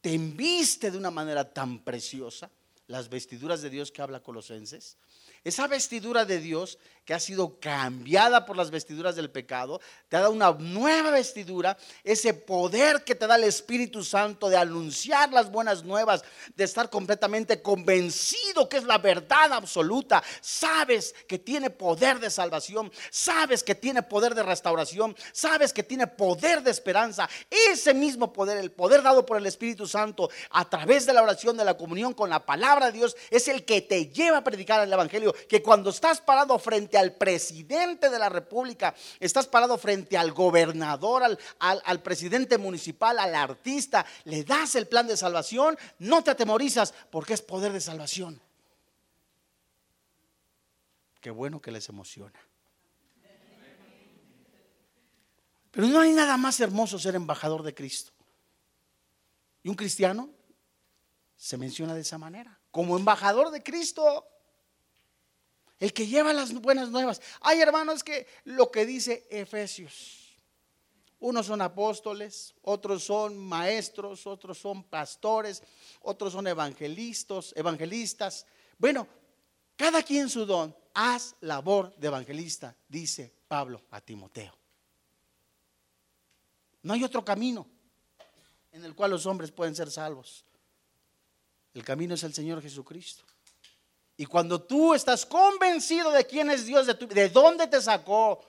[0.00, 2.50] te enviste de una manera tan preciosa,
[2.86, 4.96] las vestiduras de Dios que habla Colosenses,
[5.44, 10.20] esa vestidura de Dios que ha sido cambiada por las vestiduras del pecado, te ha
[10.20, 15.50] dado una nueva vestidura, ese poder que te da el Espíritu Santo de anunciar las
[15.50, 16.22] buenas nuevas,
[16.54, 20.22] de estar completamente convencido que es la verdad absoluta.
[20.42, 26.08] Sabes que tiene poder de salvación, sabes que tiene poder de restauración, sabes que tiene
[26.08, 27.26] poder de esperanza.
[27.70, 31.56] Ese mismo poder, el poder dado por el Espíritu Santo a través de la oración,
[31.56, 34.82] de la comunión con la palabra de Dios, es el que te lleva a predicar
[34.82, 40.16] el Evangelio que cuando estás parado frente al presidente de la República, estás parado frente
[40.16, 46.22] al gobernador, al, al presidente municipal, al artista, le das el plan de salvación, no
[46.22, 48.40] te atemorizas porque es poder de salvación.
[51.20, 52.38] Qué bueno que les emociona.
[55.70, 58.12] Pero no hay nada más hermoso ser embajador de Cristo.
[59.62, 60.30] Y un cristiano
[61.36, 64.26] se menciona de esa manera, como embajador de Cristo.
[65.78, 67.20] El que lleva las buenas nuevas.
[67.40, 70.28] Hay hermanos que lo que dice Efesios.
[71.20, 75.62] Unos son apóstoles, otros son maestros, otros son pastores,
[76.02, 78.46] otros son evangelistas, evangelistas.
[78.78, 79.06] Bueno,
[79.76, 84.56] cada quien su don, haz labor de evangelista, dice Pablo a Timoteo.
[86.82, 87.66] No hay otro camino
[88.72, 90.44] en el cual los hombres pueden ser salvos.
[91.74, 93.24] El camino es el Señor Jesucristo.
[94.18, 98.40] Y cuando tú estás convencido de quién es Dios, de, de dónde te sacó,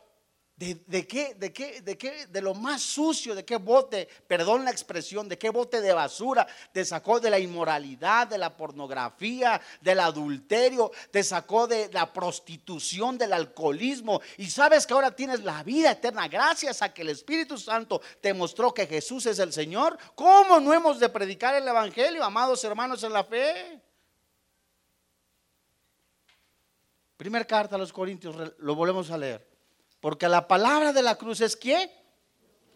[0.59, 4.71] de, qué, de, qué, de qué, de lo más sucio, de qué bote, perdón la
[4.71, 10.01] expresión, de qué bote de basura te sacó de la inmoralidad, de la pornografía, del
[10.01, 14.19] adulterio, te sacó de la prostitución, del alcoholismo.
[14.37, 18.33] Y sabes que ahora tienes la vida eterna gracias a que el Espíritu Santo te
[18.33, 19.97] mostró que Jesús es el Señor.
[20.15, 23.88] ¿Cómo no hemos de predicar el Evangelio, amados hermanos en la fe?
[27.19, 29.45] Primer carta a los Corintios, lo volvemos a leer.
[29.99, 31.91] Porque la palabra de la cruz es que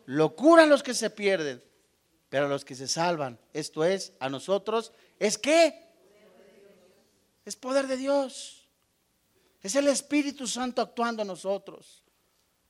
[0.06, 1.64] locura a los que se pierden,
[2.28, 5.88] pero a los que se salvan, esto es, a nosotros, es que
[7.46, 8.68] es poder de Dios.
[9.62, 12.04] Es el Espíritu Santo actuando en nosotros.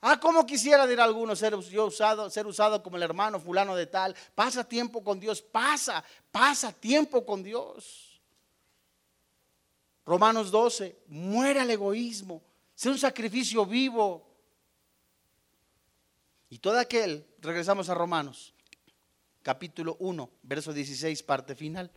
[0.02, 3.88] Ah, como quisiera decir algunos ser yo usado, ser usado como el hermano fulano de
[3.88, 4.16] tal.
[4.36, 8.13] Pasa tiempo con Dios, pasa, pasa tiempo con Dios.
[10.06, 12.44] Romanos 12, muere al egoísmo,
[12.76, 14.30] sea un sacrificio vivo.
[16.50, 18.54] Y todo aquel, regresamos a Romanos,
[19.42, 21.92] capítulo 1, verso 16, parte final.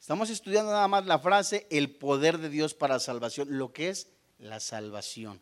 [0.00, 4.10] Estamos estudiando nada más la frase el poder de Dios para salvación, lo que es
[4.38, 5.40] la salvación.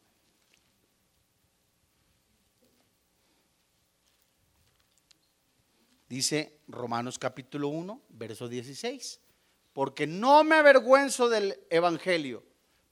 [6.10, 9.20] Dice Romanos capítulo 1, verso 16.
[9.72, 12.42] Porque no me avergüenzo del Evangelio,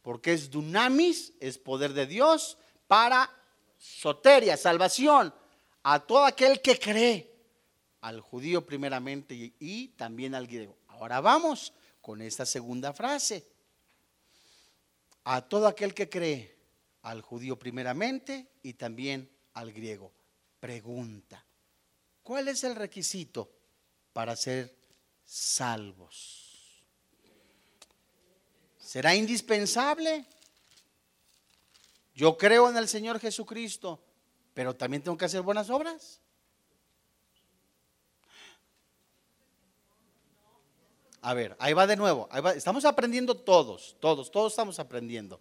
[0.02, 3.28] porque es dunamis, es poder de Dios para
[3.76, 5.34] soteria, salvación,
[5.82, 7.34] a todo aquel que cree,
[8.02, 10.78] al judío primeramente y, y también al griego.
[10.86, 13.44] Ahora vamos con esta segunda frase.
[15.24, 16.56] A todo aquel que cree,
[17.02, 20.12] al judío primeramente y también al griego.
[20.60, 21.47] Pregunta.
[22.28, 23.50] ¿Cuál es el requisito
[24.12, 24.76] para ser
[25.24, 26.84] salvos?
[28.78, 30.26] ¿Será indispensable?
[32.14, 33.98] Yo creo en el Señor Jesucristo,
[34.52, 36.20] pero también tengo que hacer buenas obras.
[41.22, 42.28] A ver, ahí va de nuevo.
[42.54, 45.40] Estamos aprendiendo todos, todos, todos estamos aprendiendo.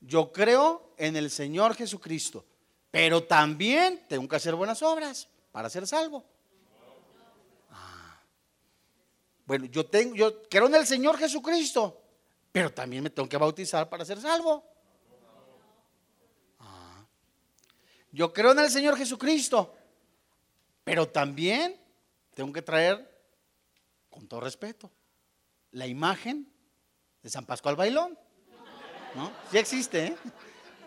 [0.00, 2.44] Yo creo en el Señor Jesucristo,
[2.90, 6.24] pero también tengo que hacer buenas obras para ser salvo.
[7.70, 8.20] Ah.
[9.46, 12.02] Bueno, yo tengo, yo creo en el Señor Jesucristo,
[12.50, 14.64] pero también me tengo que bautizar para ser salvo.
[16.58, 17.04] Ah.
[18.10, 19.74] Yo creo en el Señor Jesucristo,
[20.82, 21.80] pero también
[22.34, 23.08] tengo que traer,
[24.08, 24.90] con todo respeto,
[25.70, 26.52] la imagen
[27.22, 28.18] de San Pascual Bailón.
[29.14, 29.32] ¿No?
[29.50, 30.16] Sí existe, ¿eh?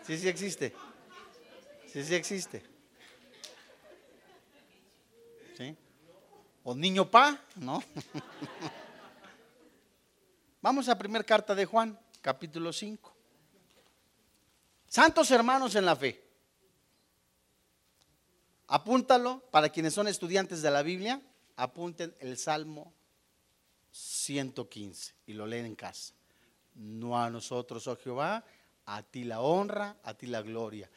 [0.02, 0.74] Sí, sí existe.
[1.94, 2.60] Sí, sí existe.
[5.56, 5.76] ¿Sí?
[6.64, 7.80] O niño pa, ¿no?
[10.60, 13.14] Vamos a primera carta de Juan, capítulo 5.
[14.88, 16.20] Santos hermanos en la fe.
[18.66, 21.22] Apúntalo para quienes son estudiantes de la Biblia,
[21.54, 22.92] apunten el Salmo
[23.92, 26.12] 115 y lo leen en casa.
[26.74, 28.44] No a nosotros, oh Jehová,
[28.86, 30.90] a ti la honra, a ti la gloria.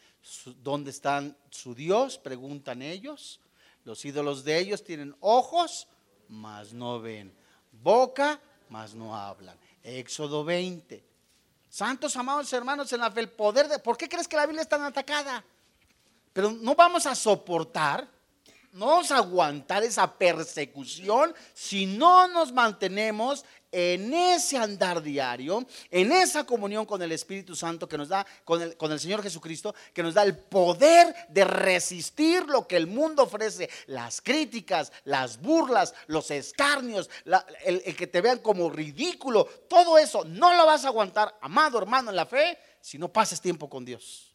[0.64, 2.18] ¿Dónde están su Dios?
[2.18, 3.40] Preguntan ellos.
[3.84, 5.88] Los ídolos de ellos tienen ojos,
[6.28, 7.34] mas no ven.
[7.72, 9.58] Boca, mas no hablan.
[9.84, 11.04] Éxodo 20.
[11.70, 13.80] Santos amados hermanos en la fe, el poder de...
[13.80, 15.44] ¿Por qué crees que la Biblia es tan atacada?
[16.34, 18.10] Pero no vamos a soportar
[18.78, 26.12] no vamos a aguantar esa persecución si no nos mantenemos en ese andar diario, en
[26.12, 30.14] esa comunión con el Espíritu Santo que nos da, con el, Señor Jesucristo, que nos
[30.14, 36.32] da el poder de resistir lo que el mundo ofrece, las críticas, las burlas, los
[36.32, 37.10] escarnios,
[37.66, 41.78] el, el que te vean como ridículo, todo eso no lo vas a aguantar, amado
[41.78, 44.34] hermano en la fe, si no pasas tiempo con Dios.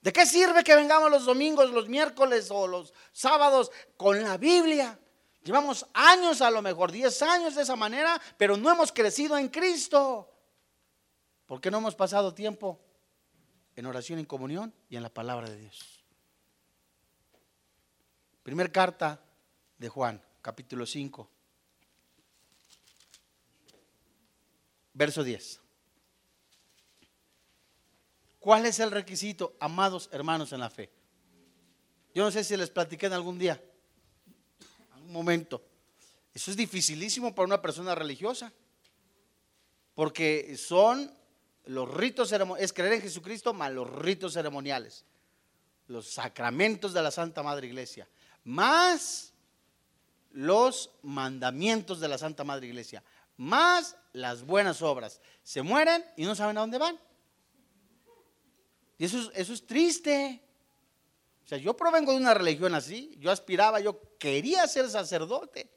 [0.00, 4.98] ¿De qué sirve que vengamos los domingos, los miércoles o los sábados con la Biblia?
[5.42, 9.48] Llevamos años, a lo mejor 10 años de esa manera, pero no hemos crecido en
[9.48, 10.30] Cristo.
[11.46, 12.80] ¿Por qué no hemos pasado tiempo
[13.74, 16.04] en oración, en comunión y en la palabra de Dios?
[18.42, 19.20] Primer carta
[19.78, 21.30] de Juan, capítulo 5,
[24.92, 25.60] verso 10.
[28.38, 30.90] ¿Cuál es el requisito, amados hermanos en la fe?
[32.14, 33.62] Yo no sé si les platiqué en algún día,
[35.10, 35.62] momento.
[36.32, 38.52] Eso es dificilísimo para una persona religiosa,
[39.94, 41.12] porque son
[41.66, 45.04] los ritos es creer en Jesucristo más los ritos ceremoniales,
[45.88, 48.08] los sacramentos de la Santa Madre Iglesia,
[48.44, 49.32] más
[50.32, 53.02] los mandamientos de la Santa Madre Iglesia,
[53.36, 55.20] más las buenas obras.
[55.42, 56.98] Se mueren y no saben a dónde van.
[58.98, 60.42] Y eso es, eso es triste.
[61.50, 63.12] Sea, yo provengo de una religión así.
[63.18, 65.68] Yo aspiraba, yo quería ser sacerdote.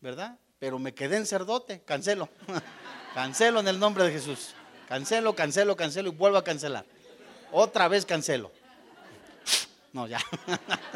[0.00, 0.36] ¿Verdad?
[0.58, 1.78] Pero me quedé en.
[1.84, 2.28] Cancelo.
[3.14, 4.52] cancelo en el nombre de Jesús.
[4.88, 6.84] Cancelo, cancelo, cancelo y vuelvo a cancelar.
[7.52, 8.50] Otra vez cancelo.
[9.92, 10.18] No, ya.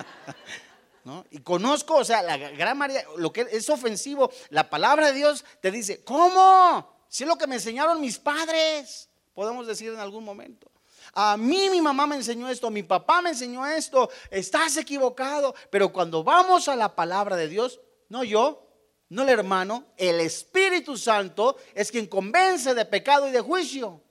[1.04, 1.24] ¿no?
[1.30, 5.44] Y conozco, o sea, la gran mayoría, lo que es ofensivo, la palabra de Dios
[5.60, 7.04] te dice, ¿cómo?
[7.08, 10.68] Si es lo que me enseñaron mis padres, podemos decir en algún momento.
[11.14, 15.54] A mí mi mamá me enseñó esto, mi papá me enseñó esto, estás equivocado.
[15.70, 18.66] Pero cuando vamos a la palabra de Dios, no yo,
[19.10, 24.02] no el hermano, el Espíritu Santo es quien convence de pecado y de juicio.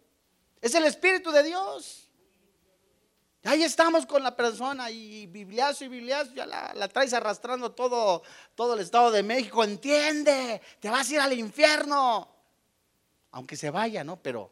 [0.59, 2.09] Es el Espíritu de Dios.
[3.43, 8.23] Ahí estamos con la persona y bibliazo y bibliazo, ya la, la, traes arrastrando todo,
[8.55, 9.63] todo el Estado de México.
[9.63, 12.27] Entiende, te vas a ir al infierno.
[13.31, 14.21] Aunque se vaya, ¿no?
[14.21, 14.51] Pero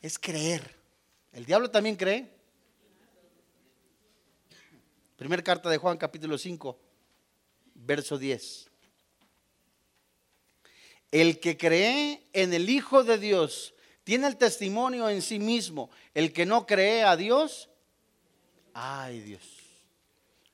[0.00, 0.74] es creer.
[1.32, 2.28] El diablo también cree.
[5.16, 6.78] Primera carta de Juan capítulo 5,
[7.74, 8.70] verso 10.
[11.10, 13.74] El que cree en el Hijo de Dios
[14.04, 15.90] tiene el testimonio en sí mismo.
[16.14, 17.68] El que no cree a Dios,
[18.74, 19.42] ay Dios,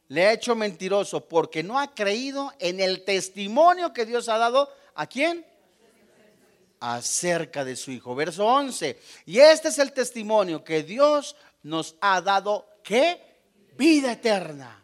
[0.08, 4.72] le ha hecho mentiroso porque no ha creído en el testimonio que Dios ha dado.
[4.94, 5.44] ¿A quién?
[6.92, 8.14] Acerca de su Hijo.
[8.14, 9.00] Verso 11.
[9.24, 12.66] Y este es el testimonio que Dios nos ha dado.
[12.82, 13.20] ¿Qué?
[13.76, 14.82] Vida eterna.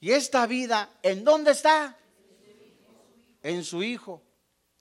[0.00, 1.96] Y esta vida, ¿en dónde está?
[3.42, 4.22] En su Hijo.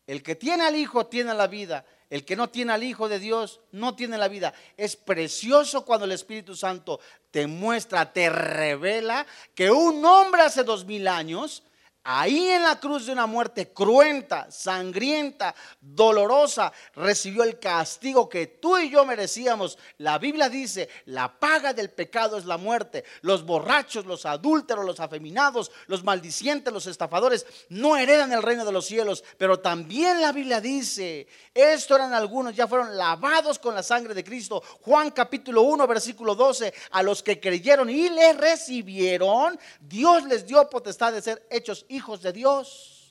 [0.06, 1.86] El que tiene al Hijo tiene la vida.
[2.10, 4.54] El que no tiene al Hijo de Dios no tiene la vida.
[4.78, 7.00] Es precioso cuando el Espíritu Santo
[7.32, 11.64] te muestra, te revela que un hombre hace dos mil años
[12.04, 18.80] Ahí en la cruz de una muerte cruenta, sangrienta, dolorosa, recibió el castigo que tú
[18.80, 19.78] y yo merecíamos.
[20.00, 23.04] La Biblia dice, la paga del pecado es la muerte.
[23.22, 28.72] Los borrachos, los adúlteros, los afeminados, los maldicientes, los estafadores, no heredan el reino de
[28.72, 29.24] los cielos.
[29.38, 34.24] Pero también la Biblia dice, esto eran algunos, ya fueron lavados con la sangre de
[34.24, 34.64] Cristo.
[34.82, 40.68] Juan capítulo 1, versículo 12, a los que creyeron y le recibieron, Dios les dio
[40.68, 43.02] potestad de ser hechos hijos de Dios.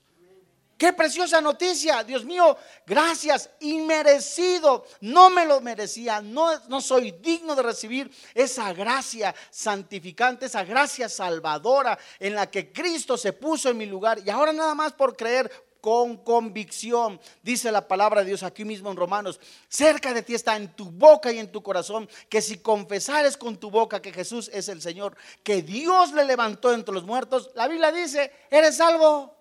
[0.80, 2.56] Qué preciosa noticia, Dios mío,
[2.86, 10.46] gracias, inmerecido, no me lo merecía, no, no soy digno de recibir esa gracia santificante,
[10.46, 14.74] esa gracia salvadora en la que Cristo se puso en mi lugar y ahora nada
[14.74, 17.20] más por creer con convicción.
[17.42, 20.90] Dice la palabra de Dios aquí mismo en Romanos, cerca de ti está en tu
[20.90, 24.80] boca y en tu corazón, que si confesares con tu boca que Jesús es el
[24.80, 29.36] Señor, que Dios le levantó entre los muertos, la Biblia dice, eres salvo.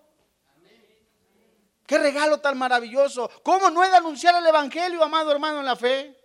[1.86, 3.28] Qué regalo tan maravilloso.
[3.42, 6.19] ¿Cómo no he de anunciar el Evangelio, amado hermano, en la fe?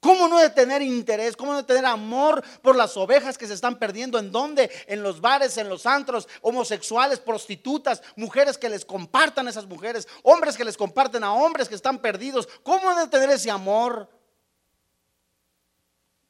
[0.00, 1.36] ¿Cómo no de tener interés?
[1.36, 4.18] ¿Cómo no de tener amor por las ovejas que se están perdiendo?
[4.18, 4.70] ¿En dónde?
[4.86, 10.08] En los bares, en los antros, homosexuales, prostitutas, mujeres que les compartan a esas mujeres,
[10.22, 12.48] hombres que les comparten a hombres que están perdidos.
[12.62, 14.08] ¿Cómo de tener ese amor?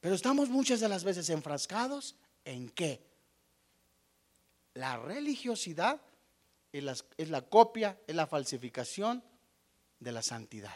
[0.01, 3.01] Pero estamos muchas de las veces enfrascados en qué?
[4.73, 6.01] La religiosidad
[6.73, 9.23] es la, es la copia, es la falsificación
[9.99, 10.75] de la santidad.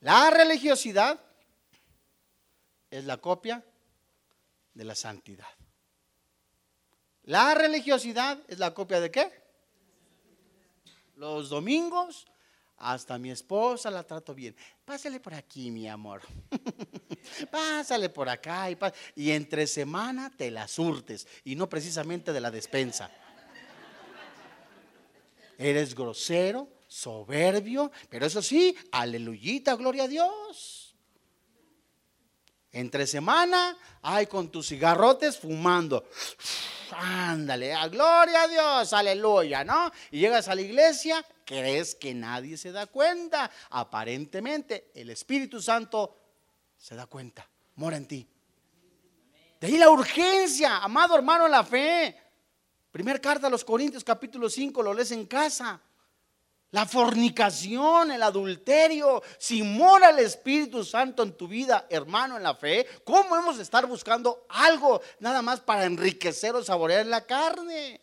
[0.00, 1.25] La religiosidad
[2.90, 3.64] es la copia
[4.74, 5.46] de la santidad.
[7.24, 9.32] La religiosidad es la copia de qué?
[11.16, 12.26] Los domingos,
[12.76, 14.54] hasta mi esposa la trato bien.
[14.84, 16.22] Pásale por aquí, mi amor.
[17.50, 18.78] Pásale por acá y,
[19.16, 23.10] y entre semana te la surtes y no precisamente de la despensa.
[25.58, 30.75] Eres grosero, soberbio, pero eso sí, aleluyita, gloria a Dios.
[32.76, 36.04] Entre semana, ay, con tus cigarrotes fumando.
[36.90, 39.90] Ándale, a gloria a Dios, aleluya, ¿no?
[40.10, 43.50] Y llegas a la iglesia, crees que nadie se da cuenta.
[43.70, 46.18] Aparentemente, el Espíritu Santo
[46.76, 48.28] se da cuenta, mora en ti.
[49.58, 52.14] De ahí la urgencia, amado hermano, la fe.
[52.92, 55.80] Primer carta a los Corintios, capítulo 5, lo lees en casa.
[56.72, 62.54] La fornicación, el adulterio, si mora el Espíritu Santo en tu vida, hermano, en la
[62.54, 68.00] fe, ¿cómo hemos de estar buscando algo nada más para enriquecer o saborear la carne?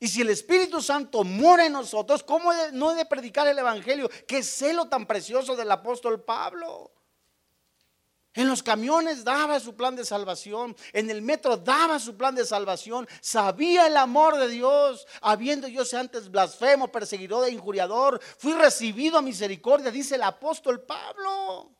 [0.00, 4.10] Y si el Espíritu Santo mora en nosotros, ¿cómo no de predicar el Evangelio?
[4.26, 6.90] Qué celo tan precioso del apóstol Pablo.
[8.34, 12.46] En los camiones daba su plan de salvación, en el metro daba su plan de
[12.46, 19.18] salvación, sabía el amor de Dios, habiendo yo antes blasfemo, perseguidor e injuriador, fui recibido
[19.18, 21.72] a misericordia, dice el apóstol Pablo.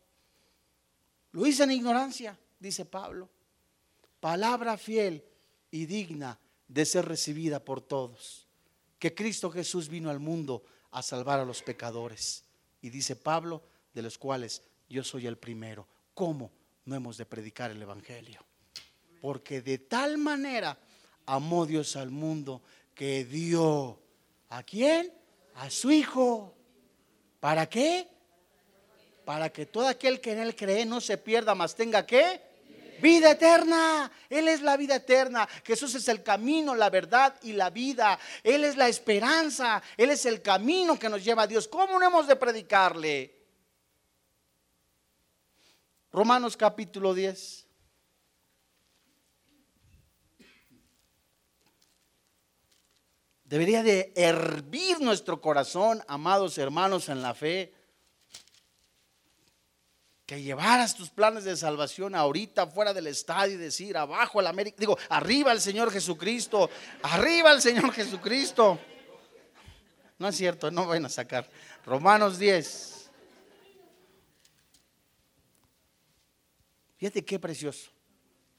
[1.30, 3.28] Lo hice en ignorancia, dice Pablo.
[4.18, 5.24] Palabra fiel
[5.70, 8.48] y digna de ser recibida por todos.
[8.98, 12.44] Que Cristo Jesús vino al mundo a salvar a los pecadores.
[12.82, 13.62] Y dice Pablo,
[13.94, 15.86] de los cuales yo soy el primero.
[16.20, 16.50] ¿Cómo?
[16.84, 18.44] no hemos de predicar el Evangelio.
[19.22, 20.76] Porque de tal manera
[21.24, 22.60] amó Dios al mundo
[22.94, 23.98] que dio
[24.50, 25.10] a quién?
[25.54, 26.54] A su Hijo.
[27.40, 28.06] ¿Para qué?
[29.24, 32.42] Para que todo aquel que en Él cree no se pierda, más tenga que
[33.00, 34.12] vida eterna.
[34.28, 35.48] Él es la vida eterna.
[35.64, 38.18] Jesús es el camino, la verdad y la vida.
[38.42, 39.82] Él es la esperanza.
[39.96, 41.66] Él es el camino que nos lleva a Dios.
[41.66, 43.39] ¿Cómo no hemos de predicarle?
[46.12, 47.66] Romanos capítulo 10.
[53.44, 57.74] Debería de hervir nuestro corazón, amados hermanos en la fe,
[60.26, 64.76] que llevaras tus planes de salvación ahorita fuera del estadio y decir abajo el América,
[64.78, 66.70] digo, arriba el Señor Jesucristo,
[67.02, 68.78] arriba el Señor Jesucristo.
[70.18, 71.50] No es cierto, no vayan a sacar.
[71.84, 72.99] Romanos 10.
[77.00, 77.90] Fíjate qué precioso.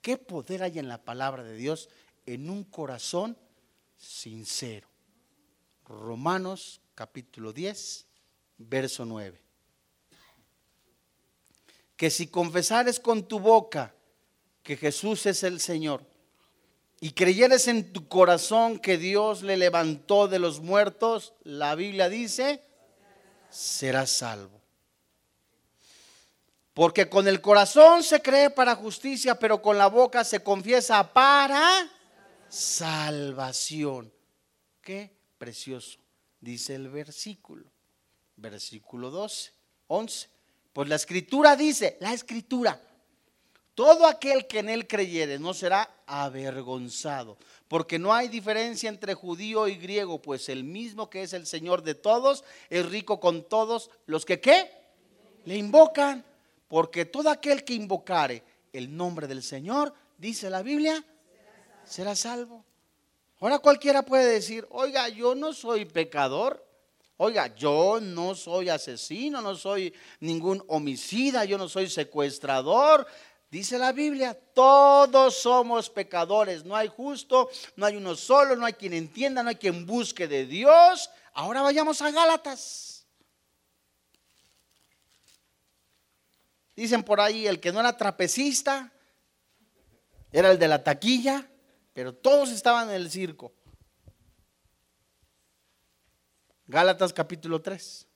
[0.02, 1.89] Qué poder hay en la palabra de Dios
[2.26, 3.38] en un corazón
[3.98, 4.88] sincero.
[5.86, 8.08] Romanos capítulo 10,
[8.58, 9.39] verso 9.
[11.96, 13.94] Que si confesares con tu boca
[14.64, 16.04] que Jesús es el Señor
[17.00, 22.64] y creyeres en tu corazón que Dios le levantó de los muertos, la Biblia dice,
[23.52, 24.61] serás salvo.
[26.74, 31.90] Porque con el corazón se cree para justicia, pero con la boca se confiesa para
[32.48, 34.12] salvación.
[34.82, 36.00] Qué precioso,
[36.40, 37.66] dice el versículo.
[38.38, 39.52] Versículo 12,
[39.88, 40.30] 11.
[40.74, 42.80] Pues la escritura dice, la escritura,
[43.76, 49.68] todo aquel que en él creyere no será avergonzado, porque no hay diferencia entre judío
[49.68, 53.90] y griego, pues el mismo que es el Señor de todos es rico con todos
[54.06, 54.72] los que qué?
[55.46, 56.24] Le invocan,
[56.72, 61.04] porque todo aquel que invocare el nombre del Señor, dice la Biblia,
[61.84, 62.64] será salvo.
[63.42, 66.66] Ahora cualquiera puede decir, oiga, yo no soy pecador.
[67.18, 73.06] Oiga, yo no soy asesino, no soy ningún homicida, yo no soy secuestrador.
[73.50, 78.74] Dice la Biblia, todos somos pecadores, no hay justo, no hay uno solo, no hay
[78.74, 81.10] quien entienda, no hay quien busque de Dios.
[81.34, 82.91] Ahora vayamos a Gálatas.
[86.76, 88.92] Dicen por ahí, el que no era trapecista,
[90.32, 91.50] era el de la taquilla,
[91.94, 93.54] pero todos estaban en el circo.
[96.68, 98.08] Gálatas capítulo 3,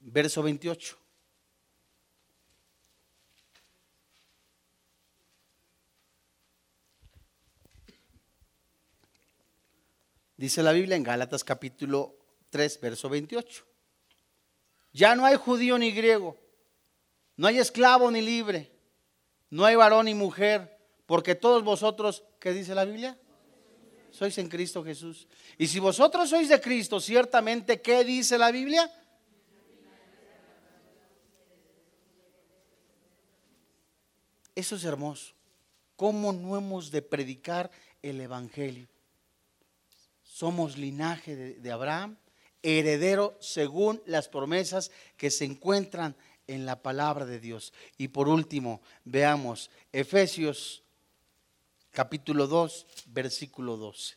[0.00, 0.98] verso 28.
[10.38, 12.16] Dice la Biblia en Gálatas capítulo
[12.50, 13.67] 3, verso 28.
[14.98, 16.36] Ya no hay judío ni griego,
[17.36, 18.68] no hay esclavo ni libre,
[19.48, 20.76] no hay varón ni mujer,
[21.06, 23.16] porque todos vosotros, ¿qué dice la Biblia?
[24.10, 25.28] Sois en Cristo Jesús.
[25.56, 28.92] Y si vosotros sois de Cristo, ciertamente, ¿qué dice la Biblia?
[34.52, 35.32] Eso es hermoso.
[35.94, 37.70] ¿Cómo no hemos de predicar
[38.02, 38.88] el Evangelio?
[40.24, 42.18] Somos linaje de, de Abraham,
[42.62, 47.72] heredero según las promesas que se encuentran en la palabra de Dios.
[47.96, 50.82] Y por último, veamos Efesios
[51.90, 54.16] capítulo 2, versículo 12.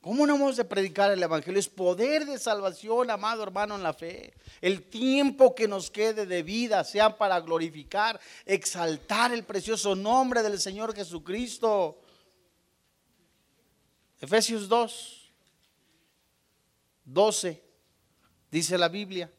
[0.00, 1.60] ¿Cómo no hemos de predicar el Evangelio?
[1.60, 4.32] Es poder de salvación, amado hermano en la fe.
[4.62, 10.58] El tiempo que nos quede de vida sea para glorificar, exaltar el precioso nombre del
[10.58, 12.00] Señor Jesucristo.
[14.18, 15.19] Efesios 2,
[17.12, 17.62] 12,
[18.50, 19.30] dice la Biblia.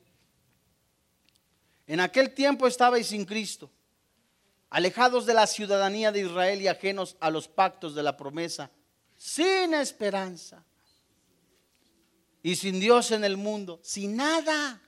[1.88, 3.70] En aquel tiempo estabais sin Cristo
[4.72, 8.72] alejados de la ciudadanía de Israel y ajenos a los pactos de la promesa,
[9.18, 10.64] sin esperanza
[12.42, 14.82] y sin Dios en el mundo, sin nada.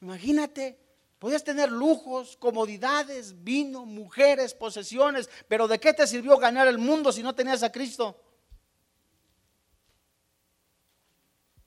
[0.00, 0.80] Imagínate,
[1.18, 7.12] podías tener lujos, comodidades, vino, mujeres, posesiones, pero ¿de qué te sirvió ganar el mundo
[7.12, 8.18] si no tenías a Cristo?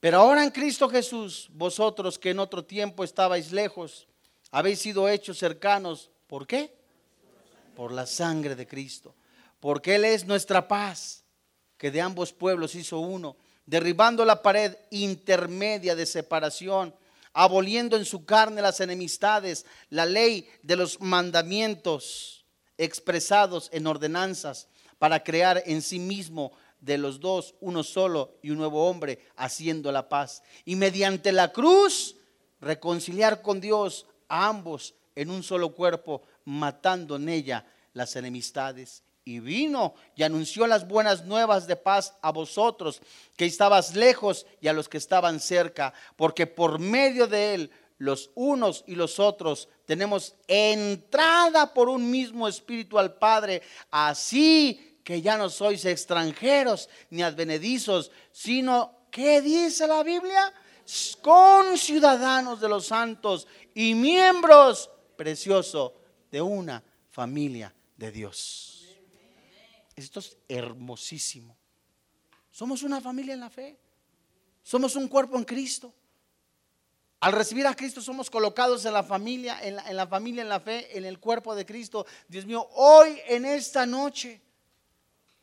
[0.03, 4.05] Pero ahora en Cristo Jesús, vosotros que en otro tiempo estabais lejos,
[4.51, 6.11] habéis sido hechos cercanos.
[6.27, 6.75] ¿Por qué?
[7.73, 9.15] por la sangre de Cristo,
[9.61, 11.23] porque Él es nuestra paz,
[11.77, 16.93] que de ambos pueblos hizo uno, derribando la pared intermedia de separación,
[17.31, 22.45] aboliendo en su carne las enemistades, la ley de los mandamientos
[22.77, 24.67] expresados en ordenanzas,
[24.99, 26.51] para crear en sí mismo
[26.83, 30.43] de los dos uno solo y un nuevo hombre, haciendo la paz.
[30.65, 32.17] Y mediante la cruz
[32.59, 39.03] reconciliar con Dios a ambos en un solo cuerpo, matando en ella las enemistades.
[39.23, 43.01] Y vino y anunció las buenas nuevas de paz a vosotros,
[43.37, 48.31] que estabas lejos y a los que estaban cerca, porque por medio de él los
[48.35, 53.61] unos y los otros tenemos entrada por un mismo espíritu al Padre.
[53.89, 60.53] Así que ya no sois extranjeros ni advenedizos, sino, ¿qué dice la Biblia?
[61.21, 65.93] Con ciudadanos de los santos y miembros preciosos
[66.31, 68.87] de una familia de Dios.
[69.95, 71.55] Esto es hermosísimo.
[72.49, 73.77] Somos una familia en la fe.
[74.63, 75.93] Somos un cuerpo en Cristo.
[77.19, 80.49] Al recibir a Cristo somos colocados en la familia, en la, en la, familia, en
[80.49, 82.05] la fe, en el cuerpo de Cristo.
[82.27, 84.41] Dios mío, hoy en esta noche,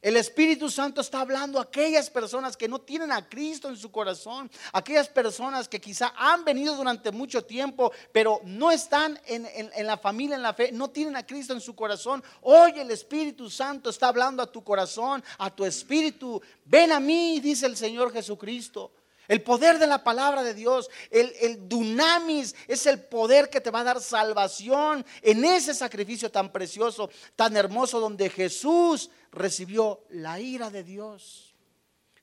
[0.03, 3.91] el Espíritu Santo está hablando a aquellas personas que no tienen a Cristo en su
[3.91, 9.71] corazón, aquellas personas que quizá han venido durante mucho tiempo, pero no están en, en,
[9.75, 12.23] en, la familia, en la fe, no tienen a Cristo en su corazón.
[12.43, 16.41] Hoy el Espíritu Santo está hablando a tu corazón, a tu espíritu.
[16.65, 18.91] Ven a mí, dice el Señor Jesucristo.
[19.31, 23.71] El poder de la palabra de Dios, el, el, dunamis, es el poder que te
[23.71, 30.41] va a dar salvación en ese sacrificio tan precioso, tan hermoso, donde Jesús recibió la
[30.41, 31.55] ira de Dios.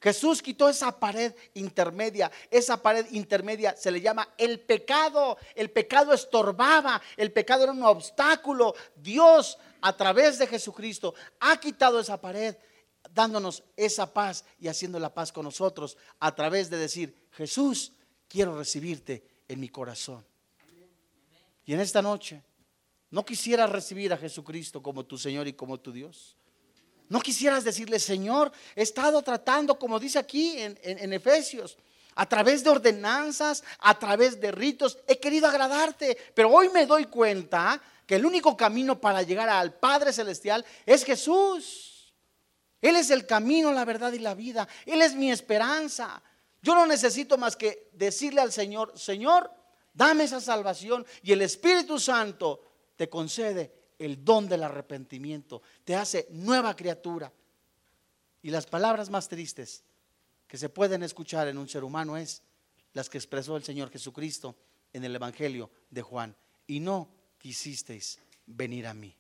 [0.02, 2.30] Jesús quitó esa pared intermedia.
[2.52, 5.38] Esa pared intermedia se le llama el pecado.
[5.56, 8.76] El pecado estorbaba, el pecado era un obstáculo.
[8.98, 12.58] Dios, a través de Jesucristo, ha quitado esa pared
[13.14, 17.94] dándonos esa paz y haciendo la paz con nosotros a través de decir, Jesús,
[18.28, 20.26] quiero recibirte en mi corazón.
[21.66, 22.42] Y en esta noche,
[23.10, 26.36] no quisieras recibir a Jesucristo como tu Señor y como tu Dios.
[27.10, 31.78] No quisieras decirle, Señor, he estado tratando, como dice aquí en, en, en Efesios,
[32.16, 37.06] a través de ordenanzas, a través de ritos, he querido agradarte, pero hoy me doy
[37.06, 41.87] cuenta que el único camino para llegar al Padre Celestial es Jesús.
[42.82, 44.68] Él es el camino, la verdad y la vida.
[44.86, 46.22] Él es mi esperanza.
[46.62, 49.52] Yo no necesito más que decirle al Señor, Señor,
[49.94, 52.62] dame esa salvación y el Espíritu Santo
[52.96, 57.32] te concede el don del arrepentimiento, te hace nueva criatura.
[58.42, 59.84] Y las palabras más tristes
[60.48, 62.44] que se pueden escuchar en un ser humano es
[62.94, 64.56] las que expresó el Señor Jesucristo
[64.94, 66.36] en el Evangelio de Juan.
[66.68, 69.16] Y no quisisteis venir a mí.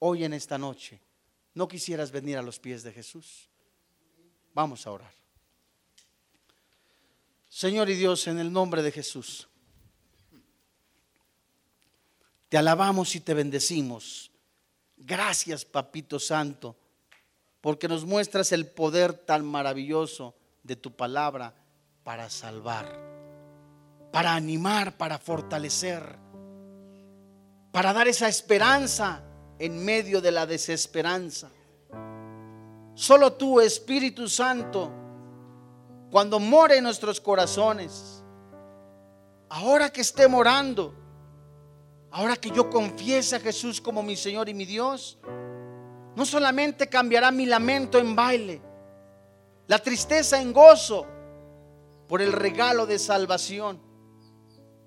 [0.00, 1.00] Hoy en esta noche
[1.58, 3.48] no quisieras venir a los pies de Jesús.
[4.54, 5.12] Vamos a orar.
[7.48, 9.48] Señor y Dios, en el nombre de Jesús,
[12.48, 14.30] te alabamos y te bendecimos.
[14.96, 16.76] Gracias, Papito Santo,
[17.60, 21.56] porque nos muestras el poder tan maravilloso de tu palabra
[22.04, 22.86] para salvar,
[24.12, 26.20] para animar, para fortalecer,
[27.72, 29.24] para dar esa esperanza
[29.58, 31.50] en medio de la desesperanza.
[32.94, 34.90] Solo tú, Espíritu Santo,
[36.10, 38.22] cuando more en nuestros corazones,
[39.48, 40.94] ahora que esté morando,
[42.10, 45.18] ahora que yo confiese a Jesús como mi Señor y mi Dios,
[46.16, 48.60] no solamente cambiará mi lamento en baile,
[49.66, 51.06] la tristeza en gozo
[52.08, 53.80] por el regalo de salvación,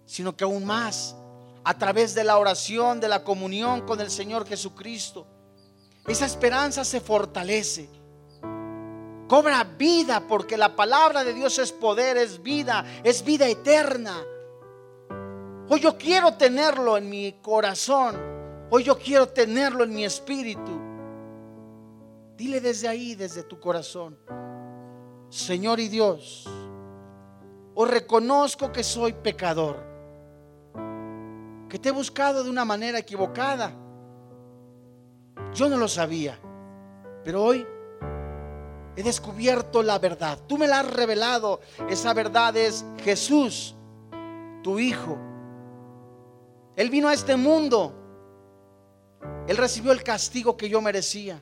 [0.05, 1.15] sino que aún más
[1.63, 5.27] a través de la oración, de la comunión con el Señor Jesucristo.
[6.07, 7.89] Esa esperanza se fortalece.
[9.27, 14.21] Cobra vida porque la palabra de Dios es poder, es vida, es vida eterna.
[15.69, 18.17] Hoy yo quiero tenerlo en mi corazón.
[18.69, 20.79] Hoy yo quiero tenerlo en mi espíritu.
[22.35, 24.17] Dile desde ahí, desde tu corazón.
[25.29, 26.45] Señor y Dios,
[27.73, 29.90] os reconozco que soy pecador
[31.71, 33.71] que te he buscado de una manera equivocada.
[35.53, 36.37] Yo no lo sabía,
[37.23, 37.65] pero hoy
[38.97, 40.37] he descubierto la verdad.
[40.47, 41.61] Tú me la has revelado.
[41.89, 43.73] Esa verdad es Jesús,
[44.61, 45.17] tu Hijo.
[46.75, 47.93] Él vino a este mundo.
[49.47, 51.41] Él recibió el castigo que yo merecía.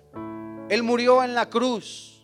[0.70, 2.24] Él murió en la cruz.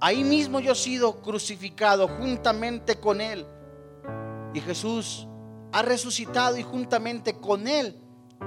[0.00, 3.46] Ahí mismo yo he sido crucificado juntamente con Él.
[4.54, 5.28] Y Jesús
[5.76, 8.00] ha resucitado y juntamente con Él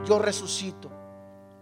[0.04, 0.90] yo resucito.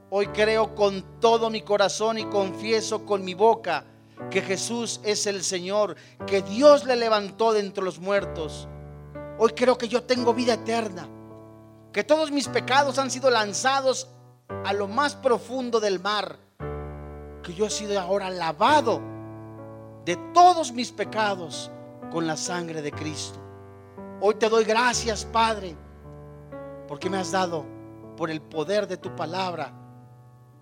[0.09, 3.83] Hoy creo con todo mi corazón y confieso con mi boca
[4.31, 8.65] que Jesús es el Señor, que Dios le levantó de entre los muertos.
[9.39, 11.09] Hoy creo que yo tengo vida eterna,
[11.91, 14.07] que todos mis pecados han sido lanzados
[14.63, 16.37] a lo más profundo del mar,
[17.43, 19.01] que yo he sido ahora lavado
[20.05, 21.69] de todos mis pecados
[22.09, 23.46] con la sangre de Cristo.
[24.19, 25.75] Hoy te doy gracias, Padre,
[26.87, 27.65] porque me has dado
[28.15, 29.71] por el poder de tu palabra,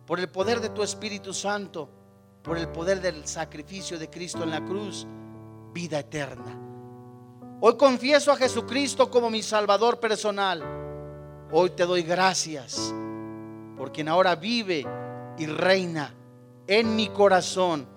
[0.06, 1.90] por el poder de tu Espíritu Santo,
[2.44, 5.08] por el poder del sacrificio de Cristo en la cruz,
[5.74, 6.60] vida eterna.
[7.62, 10.62] Hoy confieso a Jesucristo como mi Salvador personal.
[11.52, 12.94] Hoy te doy gracias
[13.78, 14.86] por quien ahora vive
[15.38, 16.14] y reina
[16.68, 17.88] en mi corazón,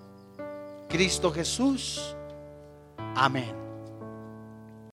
[0.87, 2.15] Cristo Jesús.
[3.15, 3.68] Amén.